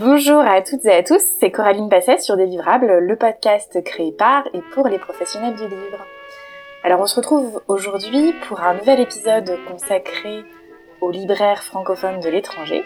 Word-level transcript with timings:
Bonjour 0.00 0.42
à 0.42 0.62
toutes 0.62 0.84
et 0.84 0.92
à 0.92 1.02
tous, 1.02 1.20
c'est 1.40 1.50
Coraline 1.50 1.88
Passet 1.88 2.18
sur 2.18 2.36
Délivrable, 2.36 2.98
le 3.00 3.16
podcast 3.16 3.82
créé 3.82 4.12
par 4.12 4.46
et 4.54 4.60
pour 4.72 4.86
les 4.86 5.00
professionnels 5.00 5.56
du 5.56 5.64
livre. 5.64 6.06
Alors 6.84 7.00
on 7.00 7.06
se 7.06 7.16
retrouve 7.16 7.60
aujourd'hui 7.66 8.32
pour 8.46 8.60
un 8.60 8.74
nouvel 8.74 9.00
épisode 9.00 9.58
consacré 9.66 10.44
aux 11.00 11.10
libraires 11.10 11.64
francophones 11.64 12.20
de 12.20 12.28
l'étranger. 12.28 12.84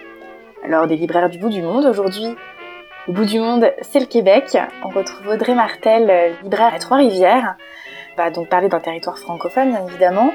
Alors 0.65 0.87
des 0.87 0.97
libraires 0.97 1.29
du 1.29 1.37
bout 1.37 1.51
du 1.51 1.61
monde, 1.61 1.85
aujourd'hui 1.85 2.35
le 3.07 3.13
bout 3.13 3.27
du 3.27 3.41
monde 3.41 3.71
c'est 3.83 4.01
le 4.01 4.07
Québec. 4.07 4.57
On 4.83 4.89
retrouve 4.89 5.29
Audrey 5.29 5.55
Martel, 5.55 6.35
libraire 6.43 6.73
à 6.73 6.79
Trois-Rivières. 6.79 7.57
On 8.15 8.23
va 8.23 8.31
donc 8.31 8.49
parler 8.49 8.71
d'un 8.71 8.81
territoire 8.81 9.19
francophone 9.19 9.73
bien 9.73 9.87
évidemment. 9.87 10.33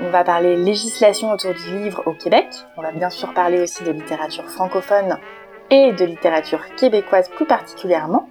On 0.00 0.10
va 0.10 0.22
parler 0.22 0.54
législation 0.54 1.32
autour 1.32 1.54
du 1.54 1.76
livre 1.76 2.04
au 2.06 2.12
Québec. 2.12 2.46
On 2.76 2.82
va 2.82 2.92
bien 2.92 3.10
sûr 3.10 3.34
parler 3.34 3.60
aussi 3.60 3.82
de 3.82 3.90
littérature 3.90 4.48
francophone 4.48 5.18
et 5.70 5.92
de 5.92 6.04
littérature 6.04 6.60
québécoise 6.76 7.28
plus 7.28 7.46
particulièrement. 7.46 8.28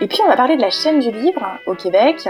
Et 0.00 0.06
puis 0.06 0.20
on 0.24 0.28
va 0.28 0.36
parler 0.36 0.56
de 0.56 0.60
la 0.60 0.70
chaîne 0.70 0.98
du 0.98 1.10
livre 1.10 1.46
au 1.66 1.74
Québec. 1.74 2.28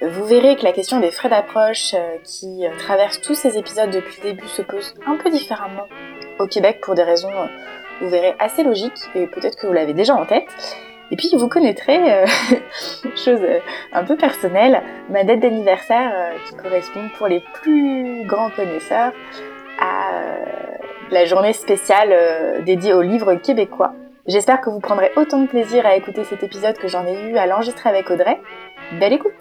Vous 0.00 0.24
verrez 0.24 0.56
que 0.56 0.64
la 0.64 0.72
question 0.72 1.00
des 1.00 1.10
frais 1.10 1.28
d'approche 1.28 1.92
euh, 1.92 2.16
qui 2.24 2.64
traverse 2.78 3.20
tous 3.20 3.34
ces 3.34 3.58
épisodes 3.58 3.90
depuis 3.90 4.16
le 4.24 4.30
début 4.30 4.48
se 4.48 4.62
pose 4.62 4.94
un 5.06 5.16
peu 5.16 5.28
différemment 5.28 5.86
au 6.38 6.46
Québec 6.46 6.80
pour 6.80 6.94
des 6.94 7.02
raisons, 7.02 7.28
euh, 7.28 7.46
vous 8.00 8.08
verrez, 8.08 8.34
assez 8.38 8.62
logiques 8.62 9.02
et 9.14 9.26
peut-être 9.26 9.58
que 9.58 9.66
vous 9.66 9.74
l'avez 9.74 9.92
déjà 9.92 10.14
en 10.14 10.24
tête. 10.24 10.48
Et 11.10 11.16
puis 11.16 11.28
vous 11.36 11.48
connaîtrez, 11.48 12.10
euh, 12.10 12.26
chose 13.16 13.40
un 13.92 14.04
peu 14.04 14.16
personnelle, 14.16 14.82
ma 15.10 15.24
date 15.24 15.40
d'anniversaire 15.40 16.32
qui 16.48 16.56
correspond 16.56 17.10
pour 17.18 17.28
les 17.28 17.44
plus 17.60 18.24
grands 18.24 18.50
connaisseurs 18.50 19.12
à 19.78 20.19
la 21.10 21.24
journée 21.24 21.52
spéciale 21.52 22.12
euh, 22.12 22.62
dédiée 22.62 22.94
aux 22.94 23.02
livres 23.02 23.34
québécois. 23.34 23.94
J'espère 24.26 24.60
que 24.60 24.70
vous 24.70 24.78
prendrez 24.78 25.10
autant 25.16 25.42
de 25.42 25.48
plaisir 25.48 25.84
à 25.84 25.96
écouter 25.96 26.24
cet 26.24 26.42
épisode 26.42 26.78
que 26.78 26.88
j'en 26.88 27.04
ai 27.04 27.30
eu 27.30 27.36
à 27.36 27.46
l'enregistrer 27.46 27.88
avec 27.88 28.10
Audrey. 28.10 28.40
Belle 28.98 29.14
écoute 29.14 29.32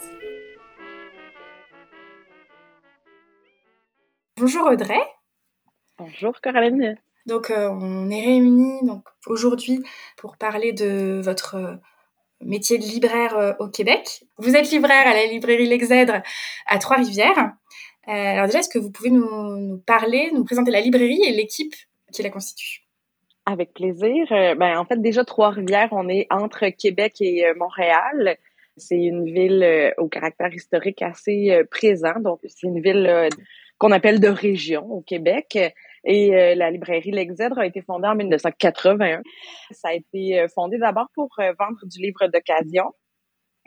Bonjour 4.37 4.65
Audrey. 4.65 5.01
Bonjour 5.97 6.39
Caroline. 6.41 6.97
Donc 7.27 7.51
euh, 7.51 7.69
on 7.69 8.09
est 8.09 8.25
réunis 8.25 8.79
donc 8.83 9.03
aujourd'hui 9.27 9.83
pour 10.17 10.37
parler 10.37 10.73
de 10.73 11.21
votre 11.21 11.55
euh, 11.55 11.75
métier 12.41 12.79
de 12.79 12.83
libraire 12.83 13.57
au 13.59 13.67
Québec. 13.67 14.23
Vous 14.37 14.55
êtes 14.55 14.71
libraire 14.71 15.05
à 15.05 15.13
la 15.13 15.25
librairie 15.25 15.67
L'Exèdre 15.67 16.21
à 16.65 16.79
Trois-Rivières. 16.79 17.51
Euh, 18.09 18.13
alors 18.13 18.47
déjà, 18.47 18.59
est-ce 18.59 18.69
que 18.69 18.79
vous 18.79 18.91
pouvez 18.91 19.11
nous, 19.11 19.77
parler, 19.85 20.31
nous 20.33 20.43
présenter 20.43 20.71
la 20.71 20.81
librairie 20.81 21.21
et 21.27 21.31
l'équipe 21.31 21.75
qui 22.11 22.23
la 22.23 22.31
constitue? 22.31 22.81
Avec 23.45 23.73
plaisir. 23.73 24.25
Euh, 24.31 24.55
ben, 24.55 24.79
en 24.79 24.85
fait, 24.85 24.99
déjà, 24.99 25.23
Trois-Rivières, 25.23 25.89
on 25.91 26.09
est 26.09 26.25
entre 26.31 26.67
Québec 26.69 27.17
et 27.21 27.45
euh, 27.45 27.53
Montréal. 27.55 28.37
C'est 28.77 28.97
une 28.97 29.25
ville 29.25 29.93
au 29.97 30.07
caractère 30.07 30.53
historique 30.53 31.01
assez 31.01 31.51
présent. 31.69 32.17
Donc, 32.21 32.39
c'est 32.45 32.65
une 32.65 32.79
ville 32.79 33.27
qu'on 33.77 33.91
appelle 33.91 34.21
de 34.21 34.29
région 34.29 34.89
au 34.89 35.01
Québec. 35.01 35.59
Et 36.05 36.29
la 36.55 36.71
librairie 36.71 37.11
L'Exèdre 37.11 37.59
a 37.59 37.65
été 37.65 37.81
fondée 37.81 38.07
en 38.07 38.15
1981. 38.15 39.21
Ça 39.71 39.89
a 39.89 39.93
été 39.95 40.45
fondé 40.55 40.77
d'abord 40.77 41.07
pour 41.13 41.27
vendre 41.37 41.85
du 41.87 42.01
livre 42.01 42.27
d'occasion. 42.27 42.93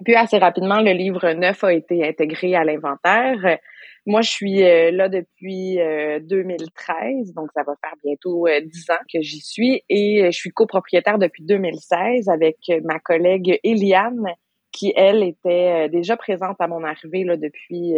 Puis 0.05 0.15
assez 0.15 0.39
rapidement, 0.39 0.81
le 0.81 0.93
livre 0.93 1.33
neuf 1.33 1.65
a 1.65 1.73
été 1.73 2.07
intégré 2.07 2.55
à 2.55 2.65
l'inventaire. 2.65 3.59
Moi, 4.05 4.21
je 4.23 4.31
suis 4.31 4.65
euh, 4.65 4.91
là 4.91 5.09
depuis 5.09 5.77
2013, 5.77 7.31
euh, 7.31 7.33
donc 7.37 7.51
ça 7.55 7.63
va 7.63 7.75
faire 7.81 7.95
bientôt 8.03 8.49
euh, 8.49 8.61
dix 8.61 8.91
ans 8.91 9.03
que 9.13 9.21
j'y 9.21 9.41
suis, 9.41 9.83
et 9.89 10.25
je 10.27 10.37
suis 10.37 10.51
copropriétaire 10.51 11.19
depuis 11.19 11.45
2016 11.45 12.29
avec 12.29 12.57
ma 12.83 12.99
collègue 12.99 13.61
Eliane, 13.63 14.27
qui, 14.73 14.93
elle, 14.97 15.23
était 15.23 15.89
déjà 15.89 16.17
présente 16.17 16.57
à 16.59 16.67
mon 16.67 16.83
arrivée 16.83 17.25
là, 17.25 17.37
depuis 17.37 17.95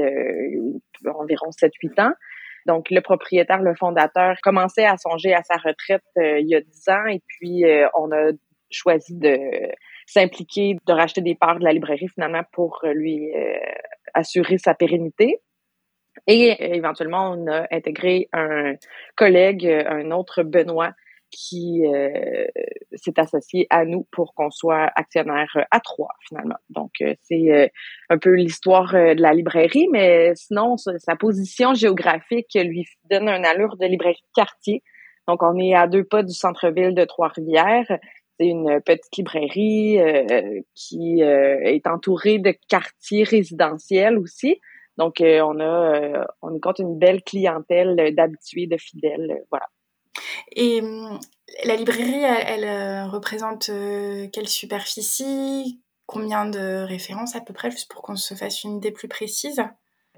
environ 1.06 1.50
7-8 1.50 2.02
ans. 2.02 2.12
Donc, 2.66 2.90
le 2.90 3.00
propriétaire, 3.00 3.62
le 3.62 3.74
fondateur, 3.74 4.36
commençait 4.42 4.84
à 4.84 4.96
songer 4.96 5.32
à 5.32 5.42
sa 5.42 5.56
retraite 5.56 6.02
il 6.16 6.48
y 6.48 6.56
a 6.56 6.60
dix 6.60 6.88
ans, 6.88 7.06
et 7.06 7.22
puis 7.28 7.64
on 7.96 8.10
a 8.12 8.32
choisi 8.70 9.16
de 9.16 9.38
s'impliquer, 10.06 10.76
de 10.86 10.92
racheter 10.92 11.20
des 11.20 11.34
parts 11.34 11.58
de 11.58 11.64
la 11.64 11.72
librairie 11.72 12.08
finalement 12.08 12.42
pour 12.52 12.80
lui 12.84 13.32
assurer 14.14 14.58
sa 14.58 14.74
pérennité. 14.74 15.40
Et 16.26 16.52
euh, 16.52 16.74
éventuellement, 16.74 17.32
on 17.32 17.46
a 17.48 17.66
intégré 17.70 18.28
un 18.32 18.74
collègue, 19.16 19.66
un 19.66 20.10
autre 20.10 20.42
Benoît, 20.42 20.92
qui 21.30 21.84
euh, 21.86 22.46
s'est 22.92 23.18
associé 23.18 23.66
à 23.68 23.84
nous 23.84 24.06
pour 24.12 24.34
qu'on 24.34 24.50
soit 24.50 24.92
actionnaire 24.94 25.66
à 25.72 25.80
trois 25.80 26.14
finalement. 26.28 26.54
Donc 26.70 26.92
euh, 27.00 27.14
c'est 27.22 27.72
un 28.08 28.18
peu 28.18 28.34
l'histoire 28.34 28.92
de 28.92 29.20
la 29.20 29.34
librairie, 29.34 29.88
mais 29.90 30.32
sinon 30.36 30.76
sa 30.76 31.16
position 31.16 31.74
géographique 31.74 32.54
lui 32.54 32.86
donne 33.10 33.28
un 33.28 33.42
allure 33.42 33.76
de 33.76 33.86
librairie 33.86 34.22
de 34.22 34.32
quartier. 34.32 34.84
Donc 35.26 35.42
on 35.42 35.58
est 35.58 35.74
à 35.74 35.88
deux 35.88 36.04
pas 36.04 36.22
du 36.22 36.32
centre-ville 36.32 36.94
de 36.94 37.04
Trois-Rivières. 37.04 37.98
C'est 38.38 38.46
une 38.46 38.80
petite 38.80 39.16
librairie 39.16 39.98
qui 40.74 41.20
est 41.20 41.86
entourée 41.86 42.38
de 42.38 42.52
quartiers 42.68 43.24
résidentiels 43.24 44.18
aussi. 44.18 44.60
Donc, 44.96 45.20
euh, 45.20 45.40
on 45.40 45.58
a, 45.60 45.64
euh, 45.64 46.24
on 46.42 46.58
compte 46.60 46.78
une 46.78 46.98
belle 46.98 47.22
clientèle 47.22 48.14
d'habitués, 48.14 48.66
de 48.66 48.76
fidèles, 48.76 49.30
euh, 49.30 49.44
voilà. 49.50 49.66
Et 50.52 50.80
hum, 50.80 51.18
la 51.64 51.76
librairie, 51.76 52.22
elle, 52.22 53.08
représente 53.08 53.70
quelle 54.32 54.48
superficie? 54.48 55.80
Combien 56.06 56.44
de 56.44 56.84
références 56.84 57.34
à 57.34 57.40
peu 57.40 57.54
près, 57.54 57.70
juste 57.70 57.90
pour 57.90 58.02
qu'on 58.02 58.16
se 58.16 58.34
fasse 58.34 58.62
une 58.62 58.76
idée 58.76 58.92
plus 58.92 59.08
précise? 59.08 59.62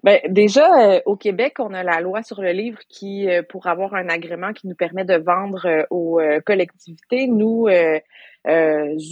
Ben, 0.07 0.21
déjà, 0.29 1.03
au 1.05 1.17
Québec, 1.17 1.57
on 1.59 1.75
a 1.75 1.83
la 1.83 2.01
loi 2.01 2.23
sur 2.23 2.41
le 2.41 2.53
livre 2.53 2.79
qui, 2.89 3.27
pour 3.49 3.67
avoir 3.67 3.95
un 3.95 4.09
agrément 4.09 4.53
qui 4.53 4.69
nous 4.69 4.77
permet 4.77 5.05
de 5.05 5.17
vendre 5.17 5.85
aux 5.91 6.21
collectivités, 6.47 7.27
nous 7.27 7.67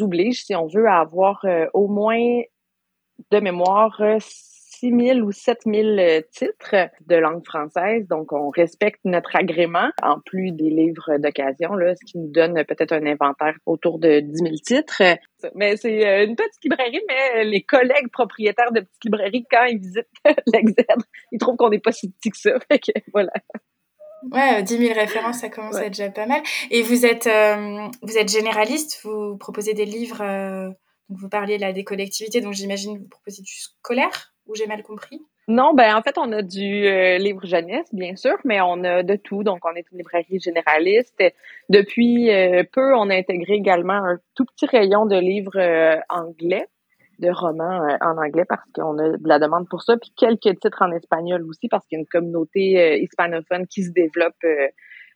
oblige, 0.00 0.44
si 0.44 0.54
on 0.54 0.68
veut, 0.68 0.86
à 0.86 1.00
avoir 1.00 1.44
au 1.74 1.88
moins 1.88 2.42
de 3.32 3.40
mémoire 3.40 4.00
6 4.80 4.90
000 4.90 5.18
ou 5.20 5.32
7 5.32 5.58
000 5.66 5.76
euh, 5.76 6.20
titres 6.32 6.90
de 7.06 7.16
langue 7.16 7.44
française. 7.44 8.06
Donc, 8.08 8.32
on 8.32 8.50
respecte 8.50 9.00
notre 9.04 9.36
agrément, 9.36 9.88
en 10.02 10.20
plus 10.24 10.52
des 10.52 10.70
livres 10.70 11.18
d'occasion, 11.18 11.74
là, 11.74 11.94
ce 11.94 12.04
qui 12.04 12.18
nous 12.18 12.30
donne 12.30 12.64
peut-être 12.64 12.92
un 12.92 13.06
inventaire 13.06 13.54
autour 13.66 13.98
de 13.98 14.20
10 14.20 14.38
000 14.38 14.54
titres. 14.64 15.02
Mais 15.54 15.76
c'est 15.76 16.06
euh, 16.06 16.26
une 16.26 16.36
petite 16.36 16.62
librairie, 16.64 17.02
mais 17.08 17.44
les 17.44 17.62
collègues 17.62 18.10
propriétaires 18.12 18.72
de 18.72 18.80
petites 18.80 19.04
librairies, 19.04 19.46
quand 19.50 19.64
ils 19.64 19.78
visitent 19.78 20.08
l'Exèdre, 20.52 21.04
ils 21.32 21.38
trouvent 21.38 21.56
qu'on 21.56 21.70
n'est 21.70 21.78
pas 21.78 21.92
si 21.92 22.10
petit 22.10 22.30
que 22.30 22.38
ça. 22.38 22.58
Fait 22.70 22.78
que, 22.78 22.92
voilà. 23.12 23.32
Ouais, 24.32 24.62
10 24.62 24.78
000 24.78 24.94
références, 24.94 25.40
ça 25.40 25.50
commence 25.50 25.76
à 25.76 25.86
être 25.86 25.92
déjà 25.92 26.10
pas 26.10 26.26
mal. 26.26 26.42
Et 26.70 26.82
vous 26.82 27.04
êtes, 27.04 27.26
euh, 27.26 27.88
vous 28.02 28.16
êtes 28.16 28.30
généraliste, 28.30 29.00
vous 29.04 29.36
proposez 29.36 29.74
des 29.74 29.84
livres, 29.84 30.74
vous 31.10 31.28
parliez 31.28 31.58
là 31.58 31.74
des 31.74 31.84
collectivités, 31.84 32.40
donc 32.40 32.54
j'imagine 32.54 32.96
vous 32.96 33.08
proposez 33.08 33.42
du 33.42 33.52
scolaire 33.52 34.33
ou 34.46 34.54
j'ai 34.54 34.66
mal 34.66 34.82
compris? 34.82 35.20
Non, 35.46 35.74
ben 35.74 35.94
en 35.94 36.00
fait, 36.00 36.16
on 36.16 36.32
a 36.32 36.40
du 36.40 36.86
euh, 36.86 37.18
livre 37.18 37.44
jeunesse, 37.44 37.86
bien 37.92 38.16
sûr, 38.16 38.36
mais 38.44 38.60
on 38.62 38.82
a 38.84 39.02
de 39.02 39.16
tout. 39.16 39.42
Donc, 39.42 39.60
on 39.64 39.74
est 39.74 39.84
une 39.92 39.98
librairie 39.98 40.40
généraliste. 40.40 41.22
Depuis 41.68 42.30
euh, 42.30 42.64
peu, 42.72 42.94
on 42.94 43.10
a 43.10 43.14
intégré 43.14 43.54
également 43.54 43.92
un 43.92 44.18
tout 44.34 44.46
petit 44.46 44.64
rayon 44.64 45.04
de 45.04 45.16
livres 45.16 45.58
euh, 45.58 46.00
anglais, 46.08 46.66
de 47.18 47.28
romans 47.30 47.86
en 48.00 48.16
anglais, 48.16 48.44
parce 48.48 48.64
qu'on 48.74 48.98
a 48.98 49.10
de 49.10 49.28
la 49.28 49.38
demande 49.38 49.68
pour 49.68 49.82
ça, 49.82 49.96
puis 49.98 50.12
quelques 50.16 50.58
titres 50.58 50.80
en 50.80 50.92
espagnol 50.92 51.44
aussi, 51.46 51.68
parce 51.68 51.86
qu'il 51.86 51.96
y 51.96 51.98
a 51.98 52.00
une 52.00 52.06
communauté 52.06 53.00
hispanophone 53.02 53.66
qui 53.66 53.84
se 53.84 53.92
développe 53.92 54.42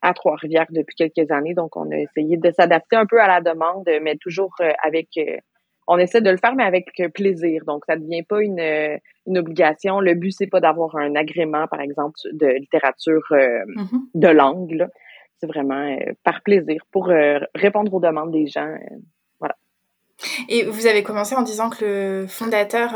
à 0.03 0.15
Trois-Rivières 0.15 0.67
depuis 0.70 0.94
quelques 0.94 1.31
années. 1.32 1.55
Donc, 1.55 1.75
on 1.76 1.91
a 1.91 1.97
essayé 1.97 2.37
de 2.37 2.50
s'adapter 2.52 2.94
un 2.94 3.06
peu 3.06 3.20
à 3.20 3.26
la 3.26 3.41
demande, 3.41 3.88
mais 4.02 4.17
toujours 4.17 4.55
avec 4.85 5.08
on 5.88 5.99
essaie 5.99 6.20
de 6.20 6.31
le 6.31 6.37
faire, 6.37 6.55
mais 6.55 6.64
avec 6.64 6.90
plaisir. 7.14 7.64
Donc, 7.67 7.85
ça 7.88 7.96
ne 7.96 8.02
devient 8.02 8.23
pas 8.23 8.43
une, 8.43 8.61
une 9.26 9.38
obligation. 9.38 10.00
Le 10.00 10.14
but, 10.14 10.32
c'est 10.32 10.46
pas 10.46 10.61
d'avoir 10.61 10.94
un 10.96 11.14
agrément, 11.14 11.67
par 11.67 11.81
exemple, 11.81 12.14
de 12.32 12.46
littérature 12.46 13.25
euh, 13.32 13.64
mm-hmm. 13.67 14.00
de 14.14 14.29
langue. 14.29 14.87
C'est 15.40 15.46
vraiment 15.46 15.88
euh, 15.90 16.12
par 16.25 16.43
plaisir 16.43 16.82
pour 16.93 17.08
euh, 17.08 17.38
répondre 17.55 17.93
aux 17.94 18.00
demandes 18.00 18.32
des 18.32 18.46
gens. 18.46 18.76
voilà. 19.40 19.56
Et 20.50 20.64
vous 20.64 20.87
avez 20.87 21.02
commencé 21.02 21.35
en 21.35 21.43
disant 21.43 21.70
que 21.70 21.85
le 22.23 22.26
fondateur 22.26 22.94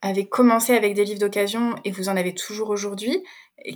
avait 0.00 0.26
commencé 0.26 0.74
avec 0.74 0.94
des 0.94 1.04
livres 1.04 1.20
d'occasion 1.20 1.74
et 1.84 1.90
vous 1.90 2.08
en 2.08 2.16
avez 2.16 2.34
toujours 2.34 2.70
aujourd'hui. 2.70 3.24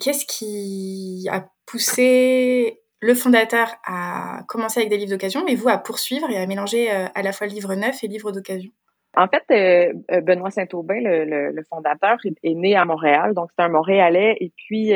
Qu'est-ce 0.00 0.24
qui 0.24 1.26
a 1.30 1.46
poussé 1.66 2.80
le 3.00 3.14
fondateur 3.14 3.68
à 3.84 4.42
commencer 4.48 4.80
avec 4.80 4.90
des 4.90 4.96
livres 4.96 5.10
d'occasion, 5.10 5.44
mais 5.44 5.54
vous 5.54 5.68
à 5.68 5.78
poursuivre 5.78 6.28
et 6.30 6.36
à 6.36 6.46
mélanger 6.46 6.90
euh, 6.90 7.06
à 7.14 7.22
la 7.22 7.32
fois 7.32 7.46
livres 7.46 7.74
neufs 7.74 8.02
et 8.02 8.08
livres 8.08 8.32
d'occasion 8.32 8.70
en 9.16 9.26
fait, 9.26 9.42
euh, 9.50 9.92
euh, 10.12 10.20
Benoît 10.20 10.50
Saint-Aubin, 10.50 11.00
le, 11.00 11.62
fondateur, 11.68 12.18
est, 12.24 12.54
né 12.54 12.76
à 12.76 12.84
Montréal, 12.84 13.34
donc 13.34 13.50
c'est 13.56 13.64
un 13.64 13.68
Montréalais. 13.68 14.36
Et 14.38 14.52
puis, 14.54 14.92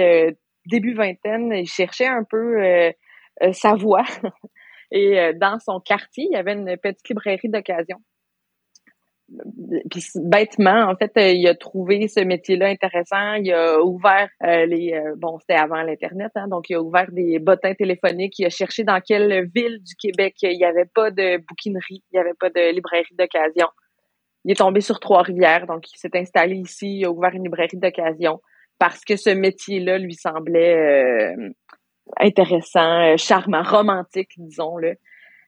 début 0.67 0.95
vingtaine, 0.95 1.51
il 1.53 1.67
cherchait 1.67 2.07
un 2.07 2.23
peu 2.23 2.93
sa 3.53 3.75
voix. 3.75 4.05
Et 4.93 5.33
dans 5.35 5.59
son 5.59 5.81
quartier, 5.81 6.29
il 6.31 6.35
y 6.35 6.37
avait 6.37 6.53
une 6.53 6.77
petite 6.77 7.09
librairie 7.09 7.49
d'occasion 7.49 7.97
puis 9.91 10.05
bêtement, 10.17 10.91
en 10.91 10.97
fait, 10.97 11.13
euh, 11.17 11.31
il 11.31 11.47
a 11.49 11.55
trouvé 11.55 12.09
ce 12.09 12.21
métier-là 12.21 12.69
intéressant. 12.69 13.35
Il 13.35 13.53
a 13.53 13.81
ouvert 13.81 14.29
euh, 14.45 14.67
les 14.67 14.93
euh, 14.93 15.15
bon, 15.17 15.39
c'était 15.39 15.59
avant 15.59 15.83
l'internet, 15.83 16.31
hein, 16.35 16.49
donc 16.49 16.69
il 16.69 16.75
a 16.75 16.83
ouvert 16.83 17.11
des 17.11 17.39
bottins 17.39 17.75
téléphoniques. 17.75 18.39
Il 18.39 18.47
a 18.47 18.51
cherché 18.51 18.85
dans 18.85 19.01
quelle 19.01 19.49
ville 19.55 19.79
du 19.83 19.95
Québec 19.97 20.35
il 20.43 20.57
n'y 20.57 20.65
avait 20.65 20.89
pas 20.95 21.11
de 21.11 21.39
bouquinerie, 21.39 22.03
il 22.13 22.15
n'y 22.15 22.21
avait 22.21 22.35
pas 22.39 22.51
de 22.51 22.75
librairie 22.75 23.15
d'occasion. 23.19 23.69
Il 24.45 24.53
est 24.53 24.57
tombé 24.57 24.81
sur 24.81 24.99
Trois-Rivières, 25.01 25.67
donc 25.67 25.91
il 25.93 25.99
s'est 25.99 26.17
installé 26.17 26.57
ici. 26.57 26.99
Il 26.99 27.05
a 27.07 27.11
ouvert 27.11 27.33
une 27.33 27.45
librairie 27.45 27.77
d'occasion 27.77 28.41
parce 28.79 29.05
que 29.05 29.17
ce 29.17 29.31
métier-là 29.31 29.99
lui 29.99 30.15
semblait 30.15 31.37
intéressant, 32.19 33.17
charmant, 33.17 33.63
romantique, 33.63 34.33
disons-le. 34.37 34.97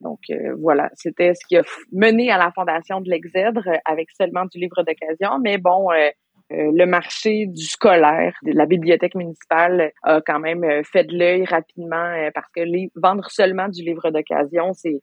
Donc 0.05 0.21
euh, 0.31 0.55
voilà, 0.61 0.91
c'était 0.95 1.35
ce 1.35 1.45
qui 1.49 1.57
a 1.57 1.63
mené 1.91 2.31
à 2.31 2.39
la 2.39 2.53
fondation 2.53 3.01
de 3.01 3.09
l'Exèdre 3.11 3.69
avec 3.85 4.11
seulement 4.11 4.45
du 4.45 4.59
livre 4.59 4.83
d'occasion. 4.83 5.39
Mais 5.43 5.57
bon, 5.59 5.91
euh, 5.91 6.11
euh, 6.53 6.71
le 6.73 6.85
marché 6.85 7.47
du 7.47 7.65
scolaire, 7.65 8.35
de 8.43 8.53
la 8.53 8.67
bibliothèque 8.67 9.15
municipale 9.15 9.93
a 10.03 10.21
quand 10.21 10.39
même 10.39 10.85
fait 10.85 11.05
de 11.05 11.17
l'œil 11.17 11.45
rapidement 11.47 12.29
parce 12.35 12.51
que 12.55 12.61
les, 12.61 12.91
vendre 12.95 13.31
seulement 13.31 13.69
du 13.69 13.83
livre 13.83 14.11
d'occasion, 14.11 14.73
c'est 14.75 15.01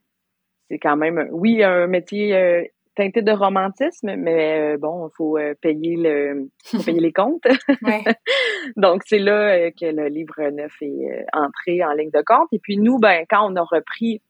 c'est 0.70 0.78
quand 0.78 0.96
même 0.96 1.28
oui 1.32 1.62
un 1.64 1.88
métier 1.88 2.70
teinté 2.94 3.22
de 3.22 3.32
romantisme, 3.32 4.14
mais 4.16 4.76
bon, 4.78 5.08
il 5.08 5.14
faut 5.16 5.38
payer 5.60 5.96
le 5.96 6.48
faut 6.64 6.78
payer 6.84 7.00
les 7.00 7.12
comptes. 7.12 7.42
Donc 8.76 9.02
c'est 9.04 9.18
là 9.18 9.70
que 9.72 9.86
le 9.86 10.06
livre 10.06 10.48
neuf 10.50 10.74
est 10.80 11.26
entré 11.32 11.84
en 11.84 11.92
ligne 11.92 12.10
de 12.10 12.22
compte. 12.24 12.48
Et 12.52 12.60
puis 12.60 12.76
nous, 12.78 12.98
ben 12.98 13.24
quand 13.28 13.50
on 13.50 13.56
a 13.56 13.62
repris 13.62 14.22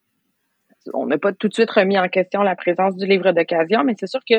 on 0.95 1.07
n'a 1.07 1.19
pas 1.19 1.33
tout 1.33 1.49
de 1.49 1.55
suite 1.55 1.71
remis 1.71 1.99
en 1.99 2.09
question 2.09 2.43
la 2.43 2.57
présence 2.57 2.97
du 2.97 3.07
livre 3.07 3.33
d'occasion, 3.33 3.85
mais 3.85 3.95
c'est 3.99 4.07
sûr 4.07 4.21
que 4.29 4.37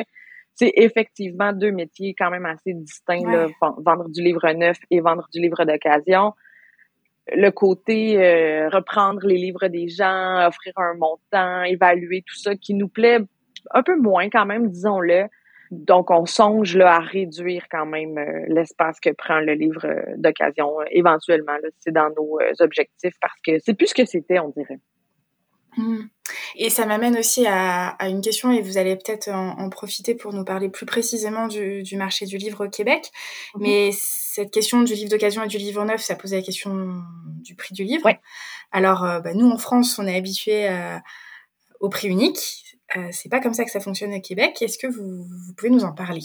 c'est 0.54 0.72
effectivement 0.76 1.52
deux 1.52 1.72
métiers 1.72 2.14
quand 2.16 2.30
même 2.30 2.46
assez 2.46 2.74
distincts, 2.74 3.48
vendre 3.78 4.08
du 4.08 4.22
livre 4.22 4.48
neuf 4.52 4.78
et 4.90 5.00
vendre 5.00 5.26
du 5.32 5.40
livre 5.40 5.64
d'occasion. 5.64 6.32
Le 7.34 7.50
côté 7.50 8.22
euh, 8.22 8.68
reprendre 8.68 9.26
les 9.26 9.38
livres 9.38 9.66
des 9.68 9.88
gens, 9.88 10.46
offrir 10.46 10.74
un 10.76 10.94
montant, 10.94 11.62
évaluer 11.62 12.22
tout 12.26 12.36
ça 12.36 12.54
qui 12.54 12.74
nous 12.74 12.88
plaît 12.88 13.18
un 13.70 13.82
peu 13.82 13.96
moins 13.96 14.28
quand 14.28 14.46
même, 14.46 14.68
disons-le. 14.68 15.24
Donc, 15.70 16.10
on 16.10 16.26
songe 16.26 16.76
là, 16.76 16.96
à 16.96 17.00
réduire 17.00 17.64
quand 17.70 17.86
même 17.86 18.18
euh, 18.18 18.44
l'espace 18.48 19.00
que 19.00 19.10
prend 19.10 19.40
le 19.40 19.54
livre 19.54 19.86
d'occasion 20.16 20.76
éventuellement. 20.90 21.56
C'est 21.78 21.92
dans 21.92 22.10
nos 22.10 22.38
euh, 22.40 22.52
objectifs 22.60 23.14
parce 23.20 23.40
que 23.44 23.58
c'est 23.58 23.74
plus 23.74 23.88
ce 23.88 23.94
que 23.94 24.04
c'était, 24.04 24.38
on 24.38 24.50
dirait. 24.50 24.78
Mmh. 25.76 26.02
Et 26.56 26.70
ça 26.70 26.86
m'amène 26.86 27.16
aussi 27.18 27.46
à, 27.46 27.96
une 28.08 28.20
question, 28.20 28.50
et 28.50 28.62
vous 28.62 28.78
allez 28.78 28.96
peut-être 28.96 29.28
en, 29.28 29.68
profiter 29.68 30.14
pour 30.14 30.32
nous 30.32 30.44
parler 30.44 30.68
plus 30.68 30.86
précisément 30.86 31.48
du, 31.48 31.96
marché 31.96 32.26
du 32.26 32.38
livre 32.38 32.66
au 32.66 32.70
Québec. 32.70 33.10
Mmh. 33.54 33.62
Mais 33.62 33.90
cette 33.92 34.50
question 34.50 34.82
du 34.82 34.94
livre 34.94 35.10
d'occasion 35.10 35.42
et 35.44 35.48
du 35.48 35.58
livre 35.58 35.84
neuf, 35.84 36.00
ça 36.00 36.14
posait 36.14 36.36
la 36.36 36.42
question 36.42 37.02
du 37.42 37.54
prix 37.54 37.74
du 37.74 37.84
livre. 37.84 38.08
Alors, 38.72 39.04
euh, 39.04 39.20
bah, 39.20 39.34
nous, 39.34 39.48
en 39.50 39.58
France, 39.58 39.98
on 39.98 40.06
est 40.06 40.16
habitué 40.16 40.68
au 41.80 41.88
prix 41.88 42.08
unique. 42.08 42.64
Euh, 42.96 43.08
c'est 43.12 43.28
pas 43.28 43.40
comme 43.40 43.54
ça 43.54 43.64
que 43.64 43.70
ça 43.70 43.80
fonctionne 43.80 44.14
au 44.14 44.20
Québec. 44.20 44.60
Est-ce 44.62 44.78
que 44.78 44.86
vous, 44.86 45.26
pouvez 45.56 45.70
nous 45.70 45.84
en 45.84 45.92
parler? 45.92 46.22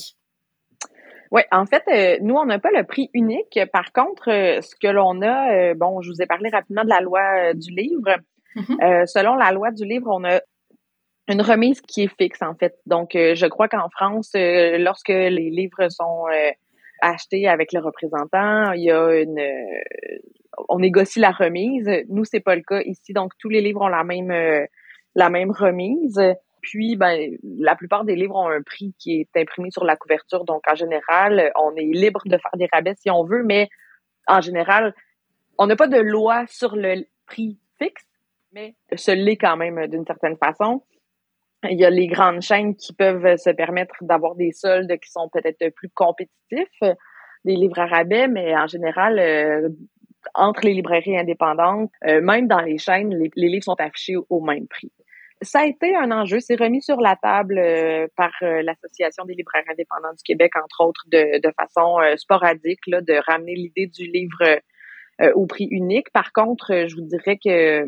Oui, 1.31 1.41
en 1.51 1.65
fait, 1.65 1.83
euh, 1.87 2.17
nous, 2.21 2.35
on 2.35 2.45
n'a 2.45 2.59
pas 2.59 2.71
le 2.71 2.83
prix 2.83 3.09
unique. 3.13 3.59
Par 3.71 3.91
contre, 3.91 4.25
ce 4.25 4.75
que 4.75 4.87
l'on 4.87 5.21
a, 5.21 5.73
bon, 5.75 6.01
je 6.01 6.09
vous 6.09 6.21
ai 6.21 6.25
parlé 6.25 6.49
rapidement 6.49 6.83
de 6.83 6.89
la 6.89 7.01
loi 7.01 7.53
du 7.53 7.71
livre. 7.71 8.15
Mm-hmm. 8.55 8.83
Euh, 8.83 9.05
selon 9.05 9.35
la 9.35 9.51
loi 9.51 9.71
du 9.71 9.85
livre, 9.85 10.07
on 10.11 10.23
a 10.23 10.41
une 11.27 11.41
remise 11.41 11.81
qui 11.81 12.03
est 12.03 12.17
fixe, 12.17 12.41
en 12.41 12.55
fait. 12.55 12.75
Donc, 12.85 13.15
euh, 13.15 13.35
je 13.35 13.45
crois 13.45 13.67
qu'en 13.67 13.89
France, 13.89 14.31
euh, 14.35 14.77
lorsque 14.79 15.09
les 15.09 15.49
livres 15.49 15.89
sont 15.89 16.25
achetés 17.01 17.47
avec 17.47 17.71
le 17.71 17.79
représentant, 17.79 18.71
il 18.73 18.83
y 18.83 18.91
a 18.91 19.21
une... 19.21 19.41
on 20.67 20.79
négocie 20.79 21.19
la 21.19 21.31
remise. 21.31 21.89
Nous, 22.09 22.25
c'est 22.25 22.39
pas 22.39 22.55
le 22.55 22.63
cas 22.63 22.81
ici. 22.81 23.13
Donc, 23.13 23.33
tous 23.39 23.49
les 23.49 23.61
livres 23.61 23.81
ont 23.81 23.87
la 23.89 24.03
même, 24.03 24.33
la 25.15 25.29
même 25.29 25.51
remise. 25.51 26.19
Puis, 26.61 26.97
ben, 26.97 27.37
la 27.43 27.75
plupart 27.75 28.03
des 28.03 28.15
livres 28.15 28.35
ont 28.35 28.49
un 28.49 28.61
prix 28.61 28.93
qui 28.97 29.21
est 29.21 29.39
imprimé 29.39 29.69
sur 29.71 29.85
la 29.85 29.95
couverture. 29.95 30.43
Donc, 30.43 30.63
en 30.67 30.75
général, 30.75 31.51
on 31.61 31.75
est 31.75 31.85
libre 31.85 32.21
de 32.25 32.37
faire 32.37 32.51
des 32.55 32.67
rabais 32.73 32.95
si 32.97 33.09
on 33.09 33.23
veut, 33.23 33.43
mais 33.43 33.69
en 34.27 34.41
général, 34.41 34.93
on 35.57 35.67
n'a 35.67 35.75
pas 35.75 35.87
de 35.87 35.99
loi 35.99 36.45
sur 36.47 36.75
le 36.75 37.05
prix 37.27 37.59
fixe 37.77 38.08
mais 38.51 38.75
ce 38.95 39.11
l'est 39.11 39.37
quand 39.37 39.57
même 39.57 39.87
d'une 39.87 40.05
certaine 40.05 40.37
façon. 40.37 40.83
Il 41.69 41.77
y 41.77 41.85
a 41.85 41.89
les 41.89 42.07
grandes 42.07 42.41
chaînes 42.41 42.75
qui 42.75 42.93
peuvent 42.93 43.35
se 43.35 43.49
permettre 43.49 43.95
d'avoir 44.01 44.35
des 44.35 44.51
soldes 44.51 44.91
qui 45.03 45.11
sont 45.11 45.29
peut-être 45.29 45.69
plus 45.75 45.89
compétitifs, 45.89 46.79
des 47.43 47.55
livres 47.55 47.79
à 47.79 47.85
rabais, 47.85 48.27
mais 48.27 48.55
en 48.55 48.67
général, 48.67 49.19
euh, 49.19 49.69
entre 50.33 50.65
les 50.65 50.73
librairies 50.73 51.17
indépendantes, 51.17 51.91
euh, 52.07 52.21
même 52.21 52.47
dans 52.47 52.61
les 52.61 52.77
chaînes, 52.77 53.13
les, 53.13 53.47
livres 53.47 53.63
sont 53.63 53.79
affichés 53.79 54.15
au, 54.29 54.41
même 54.41 54.67
prix. 54.67 54.91
Ça 55.41 55.61
a 55.61 55.65
été 55.65 55.95
un 55.95 56.11
enjeu, 56.11 56.39
c'est 56.39 56.59
remis 56.59 56.81
sur 56.81 56.99
la 56.99 57.15
table 57.15 57.57
euh, 57.57 58.07
par 58.15 58.31
l'Association 58.41 59.23
des 59.25 59.35
libraires 59.35 59.63
indépendants 59.69 60.13
du 60.13 60.23
Québec, 60.23 60.51
entre 60.55 60.85
autres, 60.85 61.05
de, 61.07 61.39
de 61.39 61.53
façon 61.57 61.97
sporadique, 62.17 62.81
là, 62.87 63.01
de 63.01 63.13
ramener 63.25 63.55
l'idée 63.55 63.87
du 63.87 64.03
livre 64.03 64.59
au 65.35 65.47
prix 65.47 65.67
unique. 65.69 66.11
Par 66.11 66.31
contre, 66.31 66.85
je 66.87 66.95
vous 66.95 67.01
dirais 67.01 67.37
que 67.37 67.85